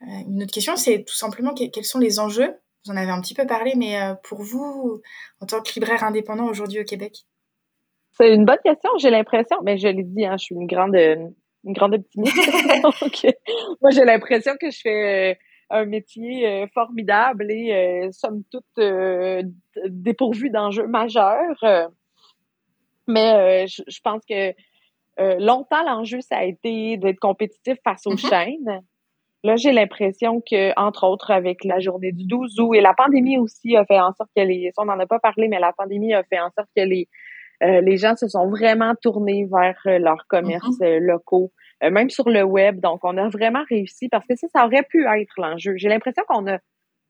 une 0.00 0.42
autre 0.42 0.52
question, 0.52 0.76
c'est 0.76 1.04
tout 1.04 1.14
simplement 1.14 1.54
quels 1.54 1.84
sont 1.84 1.98
les 1.98 2.18
enjeux? 2.18 2.54
Vous 2.84 2.92
en 2.92 2.96
avez 2.96 3.10
un 3.10 3.20
petit 3.20 3.34
peu 3.34 3.46
parlé, 3.46 3.74
mais 3.76 3.98
pour 4.22 4.42
vous, 4.42 5.02
en 5.40 5.46
tant 5.46 5.60
que 5.60 5.72
libraire 5.74 6.04
indépendant 6.04 6.46
aujourd'hui 6.46 6.80
au 6.80 6.84
Québec? 6.84 7.26
C'est 8.16 8.34
une 8.34 8.44
bonne 8.44 8.58
question. 8.64 8.90
J'ai 8.98 9.10
l'impression, 9.10 9.58
mais 9.62 9.78
je 9.78 9.88
l'ai 9.88 10.02
dit, 10.02 10.24
hein, 10.24 10.36
je 10.38 10.44
suis 10.44 10.54
une 10.54 10.66
grande, 10.66 10.96
une 10.96 11.72
grande 11.72 11.94
optimiste. 11.94 12.36
moi, 13.82 13.90
j'ai 13.90 14.04
l'impression 14.04 14.52
que 14.60 14.70
je 14.70 14.80
fais 14.80 15.32
euh, 15.32 15.34
un 15.70 15.84
métier 15.84 16.46
euh, 16.46 16.66
formidable 16.72 17.50
et 17.50 17.72
euh, 17.72 18.08
somme 18.12 18.42
toute 18.50 18.64
dépourvu 19.86 20.50
d'enjeux 20.50 20.86
majeurs. 20.86 21.90
mais 23.06 23.66
je, 23.66 24.00
pense 24.02 24.22
que 24.28 24.54
longtemps, 25.38 25.82
l'enjeu, 25.84 26.20
ça 26.20 26.38
a 26.38 26.44
été 26.44 26.96
d'être 26.96 27.20
compétitif 27.20 27.76
face 27.84 28.06
aux 28.06 28.14
mm-hmm. 28.14 28.28
chaînes. 28.28 28.82
Là, 29.44 29.56
j'ai 29.56 29.70
l'impression 29.70 30.40
que, 30.40 30.72
entre 30.80 31.04
autres, 31.04 31.30
avec 31.30 31.62
la 31.64 31.78
journée 31.78 32.10
du 32.10 32.24
12 32.24 32.58
août 32.58 32.74
et 32.74 32.80
la 32.80 32.94
pandémie 32.94 33.38
aussi 33.38 33.76
a 33.76 33.84
fait 33.84 34.00
en 34.00 34.12
sorte 34.14 34.30
que 34.34 34.42
les, 34.42 34.72
on 34.78 34.86
n'en 34.86 34.98
a 34.98 35.06
pas 35.06 35.20
parlé, 35.20 35.46
mais 35.46 35.60
la 35.60 35.72
pandémie 35.72 36.14
a 36.14 36.24
fait 36.24 36.40
en 36.40 36.50
sorte 36.56 36.68
que 36.74 36.82
les, 36.82 37.08
euh, 37.62 37.80
les 37.80 37.96
gens 37.96 38.16
se 38.16 38.28
sont 38.28 38.48
vraiment 38.48 38.94
tournés 39.00 39.46
vers 39.50 39.78
euh, 39.86 39.98
leurs 39.98 40.26
commerces 40.28 40.78
mm-hmm. 40.80 40.96
euh, 40.96 41.00
locaux, 41.00 41.52
même 41.82 42.10
sur 42.10 42.28
le 42.28 42.42
web. 42.42 42.80
Donc, 42.80 43.00
on 43.04 43.16
a 43.16 43.28
vraiment 43.28 43.64
réussi 43.68 44.08
parce 44.08 44.26
que 44.26 44.36
ça, 44.36 44.46
ça 44.48 44.64
aurait 44.66 44.84
pu 44.84 45.06
être 45.06 45.34
l'enjeu. 45.38 45.74
J'ai 45.76 45.88
l'impression 45.88 46.22
qu'on 46.28 46.46
a, 46.46 46.58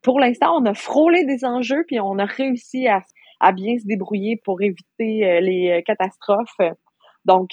pour 0.02 0.20
l'instant, 0.20 0.56
on 0.56 0.64
a 0.66 0.74
frôlé 0.74 1.24
des 1.24 1.44
enjeux 1.44 1.84
puis 1.86 2.00
on 2.00 2.18
a 2.18 2.24
réussi 2.24 2.88
à, 2.88 3.02
à 3.40 3.52
bien 3.52 3.78
se 3.78 3.86
débrouiller 3.86 4.40
pour 4.44 4.60
éviter 4.62 5.40
les 5.40 5.82
catastrophes. 5.86 6.58
Donc, 7.24 7.50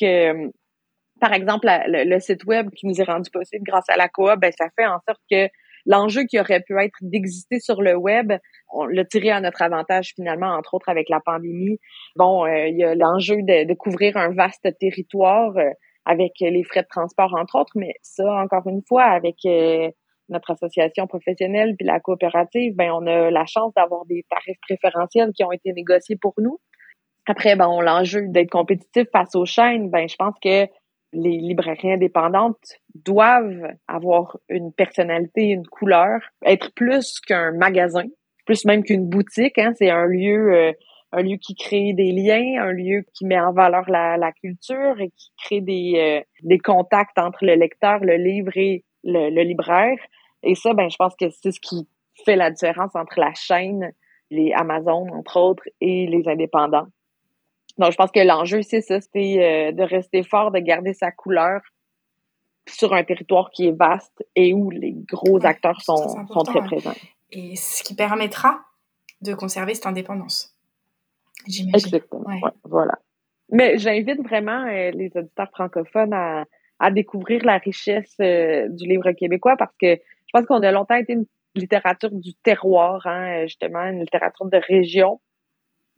par 1.19 1.33
exemple, 1.33 1.67
le, 1.87 2.19
site 2.19 2.45
web 2.45 2.71
qui 2.71 2.87
nous 2.87 2.99
est 2.99 3.05
rendu 3.05 3.29
possible 3.29 3.63
grâce 3.63 3.87
à 3.89 3.95
la 3.95 4.09
coop, 4.09 4.39
ben, 4.39 4.51
ça 4.57 4.69
fait 4.75 4.87
en 4.87 4.99
sorte 5.07 5.21
que 5.31 5.47
l'enjeu 5.85 6.23
qui 6.23 6.39
aurait 6.39 6.61
pu 6.61 6.79
être 6.79 6.97
d'exister 7.01 7.59
sur 7.59 7.81
le 7.81 7.95
web, 7.95 8.33
on 8.71 8.85
l'a 8.85 9.05
tiré 9.05 9.29
à 9.31 9.41
notre 9.41 9.61
avantage 9.61 10.13
finalement, 10.15 10.55
entre 10.55 10.73
autres 10.75 10.89
avec 10.89 11.09
la 11.09 11.19
pandémie. 11.19 11.79
Bon, 12.15 12.45
euh, 12.45 12.67
il 12.67 12.77
y 12.77 12.83
a 12.83 12.95
l'enjeu 12.95 13.37
de, 13.37 13.73
couvrir 13.73 14.17
un 14.17 14.33
vaste 14.33 14.67
territoire 14.79 15.55
euh, 15.57 15.69
avec 16.05 16.33
les 16.39 16.63
frais 16.63 16.83
de 16.83 16.87
transport, 16.87 17.33
entre 17.35 17.55
autres, 17.55 17.73
mais 17.75 17.93
ça, 18.01 18.25
encore 18.41 18.67
une 18.67 18.81
fois, 18.87 19.03
avec 19.03 19.37
euh, 19.45 19.89
notre 20.29 20.51
association 20.51 21.07
professionnelle 21.07 21.75
puis 21.77 21.85
la 21.85 21.99
coopérative, 21.99 22.75
ben 22.75 22.91
on 22.91 23.05
a 23.07 23.31
la 23.31 23.45
chance 23.45 23.73
d'avoir 23.75 24.05
des 24.05 24.25
tarifs 24.29 24.59
préférentiels 24.61 25.31
qui 25.33 25.43
ont 25.43 25.51
été 25.51 25.73
négociés 25.73 26.17
pour 26.19 26.33
nous. 26.37 26.59
Après, 27.25 27.55
ben 27.55 27.69
l'enjeu 27.81 28.27
d'être 28.27 28.49
compétitif 28.49 29.07
face 29.11 29.35
aux 29.35 29.45
chaînes, 29.45 29.89
ben 29.89 30.09
je 30.09 30.15
pense 30.17 30.35
que 30.43 30.67
les 31.13 31.37
librairies 31.37 31.93
indépendantes 31.93 32.79
doivent 32.95 33.71
avoir 33.87 34.37
une 34.49 34.73
personnalité, 34.73 35.49
une 35.49 35.67
couleur, 35.67 36.19
être 36.45 36.73
plus 36.75 37.19
qu'un 37.21 37.51
magasin, 37.51 38.05
plus 38.45 38.65
même 38.65 38.83
qu'une 38.83 39.07
boutique. 39.07 39.57
Hein, 39.57 39.73
c'est 39.77 39.89
un 39.89 40.05
lieu, 40.05 40.53
euh, 40.53 40.71
un 41.11 41.21
lieu 41.21 41.37
qui 41.37 41.55
crée 41.55 41.93
des 41.93 42.11
liens, 42.11 42.61
un 42.61 42.71
lieu 42.71 43.05
qui 43.13 43.25
met 43.25 43.39
en 43.39 43.53
valeur 43.53 43.89
la, 43.89 44.17
la 44.17 44.31
culture 44.31 44.99
et 44.99 45.09
qui 45.09 45.31
crée 45.43 45.61
des, 45.61 45.93
euh, 45.97 46.21
des 46.43 46.59
contacts 46.59 47.17
entre 47.17 47.45
le 47.45 47.55
lecteur, 47.55 47.99
le 47.99 48.15
livre 48.15 48.51
et 48.55 48.83
le, 49.03 49.29
le 49.29 49.41
libraire. 49.43 49.97
Et 50.43 50.55
ça, 50.55 50.73
ben, 50.73 50.89
je 50.89 50.97
pense 50.97 51.15
que 51.15 51.29
c'est 51.29 51.51
ce 51.51 51.59
qui 51.59 51.87
fait 52.25 52.35
la 52.35 52.51
différence 52.51 52.95
entre 52.95 53.19
la 53.19 53.33
chaîne, 53.33 53.91
les 54.29 54.51
Amazon 54.53 55.07
entre 55.13 55.37
autres, 55.37 55.63
et 55.79 56.07
les 56.07 56.27
indépendants. 56.27 56.87
Donc, 57.77 57.91
je 57.91 57.97
pense 57.97 58.11
que 58.11 58.19
l'enjeu, 58.19 58.61
c'est 58.61 58.81
ça, 58.81 58.99
c'est 59.01 59.43
euh, 59.43 59.71
de 59.71 59.83
rester 59.83 60.23
fort, 60.23 60.51
de 60.51 60.59
garder 60.59 60.93
sa 60.93 61.11
couleur 61.11 61.61
sur 62.67 62.93
un 62.93 63.03
territoire 63.03 63.49
qui 63.51 63.67
est 63.67 63.77
vaste 63.77 64.23
et 64.35 64.53
où 64.53 64.69
les 64.69 64.93
gros 64.93 65.43
acteurs 65.45 65.81
sont, 65.81 66.25
sont 66.27 66.43
très 66.43 66.61
présents. 66.61 66.95
Et 67.31 67.55
ce 67.55 67.83
qui 67.83 67.95
permettra 67.95 68.61
de 69.21 69.33
conserver 69.33 69.73
cette 69.73 69.87
indépendance, 69.87 70.55
j'imagine. 71.47 71.75
Exactement, 71.75 72.29
voilà. 72.63 72.99
Mais 73.49 73.77
j'invite 73.77 74.21
vraiment 74.21 74.65
euh, 74.67 74.91
les 74.91 75.11
auditeurs 75.15 75.49
francophones 75.51 76.13
à, 76.13 76.45
à 76.79 76.91
découvrir 76.91 77.43
la 77.43 77.57
richesse 77.57 78.15
euh, 78.21 78.67
du 78.69 78.87
livre 78.87 79.11
québécois 79.11 79.55
parce 79.57 79.75
que 79.79 79.95
je 79.95 80.31
pense 80.31 80.45
qu'on 80.45 80.61
a 80.61 80.71
longtemps 80.71 80.95
été 80.95 81.13
une 81.13 81.25
littérature 81.55 82.11
du 82.11 82.33
terroir, 82.35 83.05
hein, 83.05 83.45
justement, 83.45 83.83
une 83.83 83.99
littérature 83.99 84.45
de 84.45 84.57
région. 84.57 85.19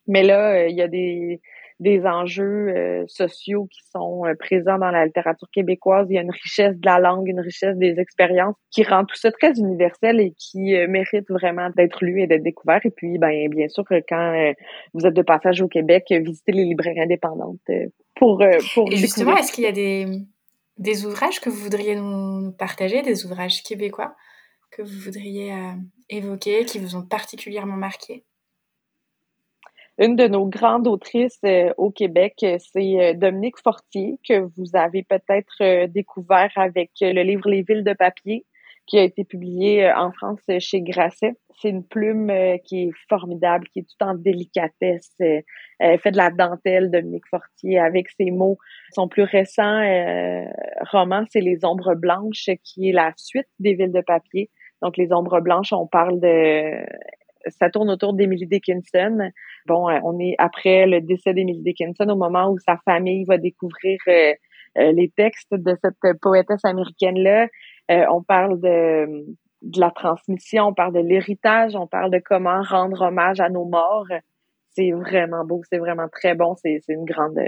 Mais 0.08 0.24
là, 0.24 0.68
il 0.68 0.76
y 0.76 0.82
a 0.82 0.88
des, 0.88 1.42
des 1.80 2.06
enjeux 2.06 2.70
euh, 2.70 3.04
sociaux 3.08 3.68
qui 3.70 3.82
sont 3.92 4.26
euh, 4.26 4.34
présents 4.36 4.78
dans 4.78 4.92
la 4.92 5.06
littérature 5.06 5.50
québécoise. 5.52 6.08
Il 6.10 6.16
y 6.16 6.18
a 6.18 6.22
une 6.22 6.32
richesse 6.32 6.78
de 6.78 6.86
la 6.86 7.00
langue, 7.00 7.28
une 7.28 7.42
richesse 7.42 7.76
des 7.76 8.00
expériences 8.00 8.56
qui 8.72 8.84
rend 8.84 9.04
tout 9.04 9.16
ça 9.16 9.32
très 9.32 9.52
universel 9.58 10.22
et 10.22 10.34
qui 10.38 10.76
euh, 10.76 10.88
mérite 10.88 11.30
vraiment 11.30 11.70
d'être 11.76 12.04
lu 12.06 12.22
et 12.22 12.28
d'être 12.28 12.44
découvert. 12.44 12.80
Et 12.86 12.92
puis, 12.92 13.18
ben, 13.18 13.50
bien 13.50 13.68
sûr, 13.68 13.84
quand 14.08 14.54
vous 14.94 15.06
êtes 15.06 15.14
de 15.14 15.22
passage 15.22 15.62
au 15.62 15.68
Québec, 15.68 16.06
visitez 16.10 16.54
les 16.54 16.64
librairies 16.64 17.02
indépendantes 17.02 17.60
pour 18.16 18.42
pour. 18.74 18.92
Et 18.92 18.96
justement, 18.96 19.36
est-ce 19.36 19.52
qu'il 19.52 19.66
y 19.66 19.68
a 19.68 19.74
des 19.74 20.06
des 20.78 21.06
ouvrages 21.06 21.40
que 21.40 21.50
vous 21.50 21.58
voudriez 21.58 21.96
nous 21.96 22.52
partager, 22.52 23.02
des 23.02 23.26
ouvrages 23.26 23.64
québécois 23.64 24.16
que 24.72 24.82
vous 24.82 25.00
voudriez 25.00 25.54
évoquer, 26.10 26.66
qui 26.66 26.80
vous 26.80 26.96
ont 26.96 27.06
particulièrement 27.06 27.78
marqué? 27.78 28.26
Une 29.98 30.18
de 30.18 30.28
nos 30.28 30.46
grandes 30.46 30.88
autrices 30.88 31.40
euh, 31.46 31.72
au 31.78 31.90
Québec, 31.90 32.34
euh, 32.44 32.58
c'est 32.60 33.00
euh, 33.00 33.14
Dominique 33.14 33.58
Fortier, 33.64 34.20
que 34.28 34.42
vous 34.58 34.72
avez 34.74 35.04
peut-être 35.04 35.86
découvert 35.86 36.52
avec 36.58 36.92
le 37.00 37.24
livre 37.24 37.50
Les 37.50 37.62
villes 37.62 37.86
de 37.86 37.94
papier, 37.94 38.46
qui 38.88 38.98
a 38.98 39.04
été 39.04 39.24
publié 39.24 39.90
en 39.94 40.12
France 40.12 40.42
chez 40.60 40.82
Grasset. 40.82 41.36
C'est 41.62 41.70
une 41.70 41.86
plume 41.86 42.30
qui 42.66 42.84
est 42.84 42.92
formidable, 43.08 43.68
qui 43.70 43.80
est 43.80 43.84
tout 43.84 44.06
en 44.06 44.16
délicatesse. 44.16 45.16
Elle 45.80 46.00
fait 46.00 46.12
de 46.12 46.18
la 46.18 46.30
dentelle, 46.30 46.92
Dominique 46.92 47.28
Fortier, 47.30 47.80
avec 47.80 48.10
ses 48.10 48.30
mots. 48.30 48.58
Son 48.92 49.08
plus 49.08 49.24
récent 49.24 49.80
roman, 50.92 51.24
c'est 51.32 51.40
Les 51.40 51.64
Ombres 51.64 51.96
Blanches, 51.96 52.50
qui 52.64 52.90
est 52.90 52.94
la 52.94 53.14
suite 53.16 53.48
des 53.60 53.74
Villes 53.74 53.94
de 53.94 54.02
papier. 54.02 54.52
Donc, 54.82 54.98
Les 54.98 55.12
Ombres 55.14 55.40
Blanches, 55.40 55.74
on 55.74 55.88
parle 55.88 56.20
de 56.20 56.86
ça 57.48 57.70
tourne 57.70 57.90
autour 57.90 58.14
d'Emily 58.14 58.48
Dickinson. 58.48 59.30
Bon, 59.66 59.90
euh, 59.90 60.00
on 60.04 60.20
est 60.20 60.36
après 60.38 60.86
le 60.86 61.02
décès 61.02 61.34
d'Emily 61.34 61.62
Dickinson, 61.62 62.08
au 62.10 62.16
moment 62.16 62.50
où 62.50 62.58
sa 62.60 62.78
famille 62.86 63.24
va 63.26 63.38
découvrir 63.38 64.00
euh, 64.08 64.34
euh, 64.78 64.92
les 64.92 65.10
textes 65.10 65.54
de 65.54 65.76
cette 65.82 66.20
poétesse 66.22 66.64
américaine-là. 66.66 67.48
on 67.90 68.24
parle 68.24 68.60
de, 68.60 69.26
de 69.62 69.80
la 69.80 69.92
transmission, 69.92 70.66
on 70.68 70.74
parle 70.74 70.94
de 70.94 71.00
l'héritage, 71.00 71.76
on 71.76 71.88
parle 71.88 72.12
de 72.12 72.20
comment 72.24 72.62
rendre 72.62 73.02
hommage 73.02 73.40
à 73.40 73.50
nos 73.50 73.66
morts. 73.66 74.08
C'est 74.72 74.92
vraiment 74.92 75.46
beau, 75.46 75.62
c'est 75.70 75.78
vraiment 75.78 76.10
très 76.10 76.36
bon. 76.36 76.56
C'est 76.56 76.82
une 76.90 77.06
grande 77.06 77.40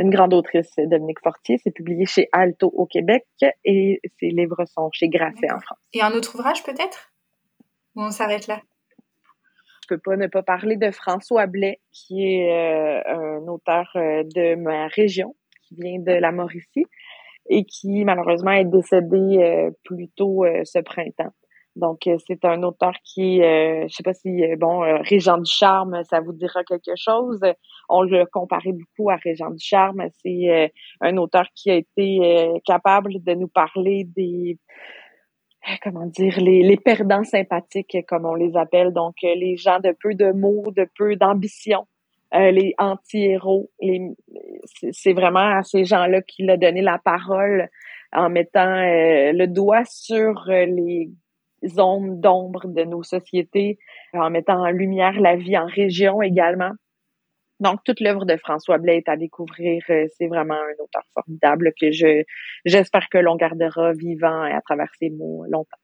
une 0.00 0.10
grande 0.10 0.32
autrice, 0.32 0.70
Dominique 0.76 1.18
Fortier. 1.20 1.58
C'est 1.64 1.72
publié 1.72 2.06
chez 2.06 2.28
Alto 2.30 2.68
au 2.72 2.86
Québec 2.86 3.26
et 3.64 4.00
ses 4.20 4.28
livres 4.28 4.64
sont 4.66 4.90
chez 4.92 5.08
Grasset 5.08 5.50
en 5.50 5.58
France. 5.58 5.78
Et 5.92 6.02
un 6.02 6.12
autre 6.12 6.36
ouvrage 6.36 6.62
peut-être? 6.62 7.12
Ou 7.96 8.02
on 8.02 8.10
s'arrête 8.12 8.46
là? 8.46 8.60
Peux 9.88 9.98
pas 9.98 10.16
ne 10.16 10.26
pas 10.26 10.42
parler 10.42 10.76
de 10.76 10.90
François 10.90 11.46
Blais, 11.46 11.80
qui 11.92 12.24
est 12.24 12.52
euh, 12.52 13.02
un 13.06 13.48
auteur 13.48 13.90
euh, 13.96 14.22
de 14.34 14.54
ma 14.54 14.86
région, 14.88 15.34
qui 15.66 15.74
vient 15.76 15.98
de 15.98 16.12
la 16.12 16.30
Mauricie 16.30 16.86
et 17.50 17.64
qui 17.64 18.04
malheureusement 18.04 18.52
est 18.52 18.66
décédé 18.66 19.38
euh, 19.38 19.70
plus 19.84 20.08
tôt 20.14 20.44
ce 20.64 20.80
printemps. 20.80 21.32
Donc 21.76 22.00
c'est 22.26 22.44
un 22.44 22.64
auteur 22.64 22.92
qui, 23.04 23.38
je 23.40 23.86
sais 23.88 24.02
pas 24.02 24.12
si 24.12 24.42
bon 24.58 24.80
Régent 25.02 25.38
du 25.38 25.50
Charme, 25.50 26.02
ça 26.10 26.18
vous 26.20 26.32
dira 26.32 26.64
quelque 26.64 26.96
chose. 26.96 27.40
On 27.88 28.02
le 28.02 28.26
comparait 28.26 28.72
beaucoup 28.72 29.10
à 29.10 29.16
Régent 29.16 29.50
du 29.50 29.64
Charme. 29.64 30.02
C'est 30.20 30.72
un 31.00 31.16
auteur 31.18 31.44
qui 31.54 31.70
a 31.70 31.76
été 31.76 32.50
capable 32.66 33.22
de 33.22 33.34
nous 33.34 33.46
parler 33.46 34.02
des 34.16 34.58
comment 35.82 36.06
dire, 36.06 36.40
les, 36.40 36.62
les 36.62 36.76
perdants 36.76 37.24
sympathiques, 37.24 37.96
comme 38.06 38.24
on 38.24 38.34
les 38.34 38.56
appelle, 38.56 38.92
donc 38.92 39.16
euh, 39.24 39.34
les 39.34 39.56
gens 39.56 39.80
de 39.80 39.94
peu 40.00 40.14
de 40.14 40.32
mots, 40.32 40.70
de 40.76 40.86
peu 40.96 41.16
d'ambition, 41.16 41.86
euh, 42.34 42.50
les 42.50 42.74
anti-héros. 42.78 43.70
C'est 44.92 45.12
vraiment 45.12 45.58
à 45.58 45.62
ces 45.62 45.84
gens-là 45.84 46.22
qu'il 46.22 46.50
a 46.50 46.56
donné 46.56 46.82
la 46.82 46.98
parole 46.98 47.68
en 48.12 48.30
mettant 48.30 48.80
le 48.80 49.46
doigt 49.46 49.84
sur 49.84 50.44
les 50.48 51.10
zones 51.66 52.20
d'ombre 52.20 52.66
de 52.66 52.84
nos 52.84 53.02
sociétés, 53.02 53.78
en 54.14 54.30
mettant 54.30 54.60
en 54.60 54.70
lumière 54.70 55.20
la 55.20 55.36
vie 55.36 55.58
en 55.58 55.66
région 55.66 56.22
également. 56.22 56.72
Donc, 57.60 57.80
toute 57.84 58.00
l'œuvre 58.00 58.24
de 58.24 58.36
François 58.36 58.78
Blais 58.78 58.98
est 58.98 59.08
à 59.08 59.16
découvrir. 59.16 59.82
Euh, 59.90 60.06
c'est 60.16 60.28
vraiment 60.28 60.54
un 60.54 60.82
auteur 60.82 61.02
formidable 61.14 61.72
que 61.80 61.90
je 61.90 62.22
j'espère 62.64 63.08
que 63.08 63.18
l'on 63.18 63.36
gardera 63.36 63.92
vivant 63.92 64.42
à 64.42 64.60
travers 64.60 64.90
ses 64.98 65.10
mots 65.10 65.44
longtemps. 65.48 65.78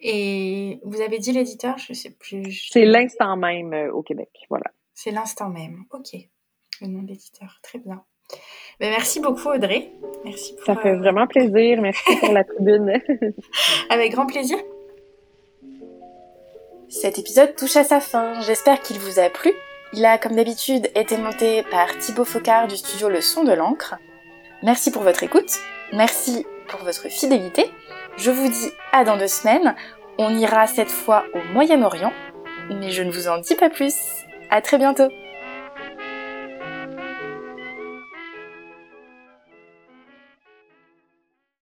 Et 0.00 0.80
vous 0.84 1.00
avez 1.00 1.18
dit 1.18 1.32
l'éditeur, 1.32 1.78
je 1.78 1.92
sais 1.92 2.10
plus. 2.10 2.68
C'est 2.70 2.84
l'instant 2.84 3.36
même 3.36 3.72
euh, 3.72 3.92
au 3.92 4.02
Québec, 4.02 4.30
voilà. 4.48 4.66
C'est 4.94 5.10
l'instant 5.10 5.48
même, 5.48 5.84
ok. 5.90 6.16
Le 6.80 6.86
nom 6.88 7.02
de 7.02 7.08
l'éditeur, 7.08 7.58
très 7.62 7.78
bien. 7.78 8.02
Ben, 8.78 8.90
merci 8.90 9.20
beaucoup 9.20 9.48
Audrey. 9.48 9.92
Merci 10.24 10.54
Ça 10.64 10.76
fait 10.76 10.90
euh, 10.90 10.98
vraiment 10.98 11.26
plaisir. 11.26 11.80
Merci 11.80 12.16
pour 12.20 12.32
la 12.32 12.44
tribune. 12.44 12.92
Avec 13.90 14.12
grand 14.12 14.26
plaisir. 14.26 14.58
Cet 16.88 17.18
épisode 17.18 17.54
touche 17.56 17.76
à 17.76 17.84
sa 17.84 18.00
fin. 18.00 18.40
J'espère 18.40 18.80
qu'il 18.80 18.98
vous 18.98 19.18
a 19.18 19.28
plu 19.30 19.52
il 19.92 20.04
a, 20.04 20.18
comme 20.18 20.36
d'habitude, 20.36 20.90
été 20.94 21.16
monté 21.16 21.62
par 21.64 21.96
Thibaut 21.98 22.24
Focard 22.24 22.68
du 22.68 22.76
studio 22.76 23.08
Le 23.08 23.20
Son 23.20 23.44
de 23.44 23.52
l'encre. 23.52 23.96
Merci 24.62 24.90
pour 24.90 25.02
votre 25.02 25.22
écoute, 25.22 25.58
merci 25.92 26.46
pour 26.68 26.80
votre 26.80 27.08
fidélité. 27.08 27.70
Je 28.16 28.30
vous 28.30 28.48
dis 28.48 28.70
à 28.92 29.04
dans 29.04 29.16
deux 29.16 29.28
semaines. 29.28 29.74
On 30.18 30.36
ira 30.36 30.66
cette 30.66 30.90
fois 30.90 31.24
au 31.34 31.52
Moyen-Orient, 31.52 32.12
mais 32.68 32.90
je 32.90 33.02
ne 33.02 33.10
vous 33.10 33.28
en 33.28 33.38
dis 33.38 33.54
pas 33.54 33.70
plus. 33.70 33.94
À 34.50 34.60
très 34.60 34.78
bientôt 34.78 35.08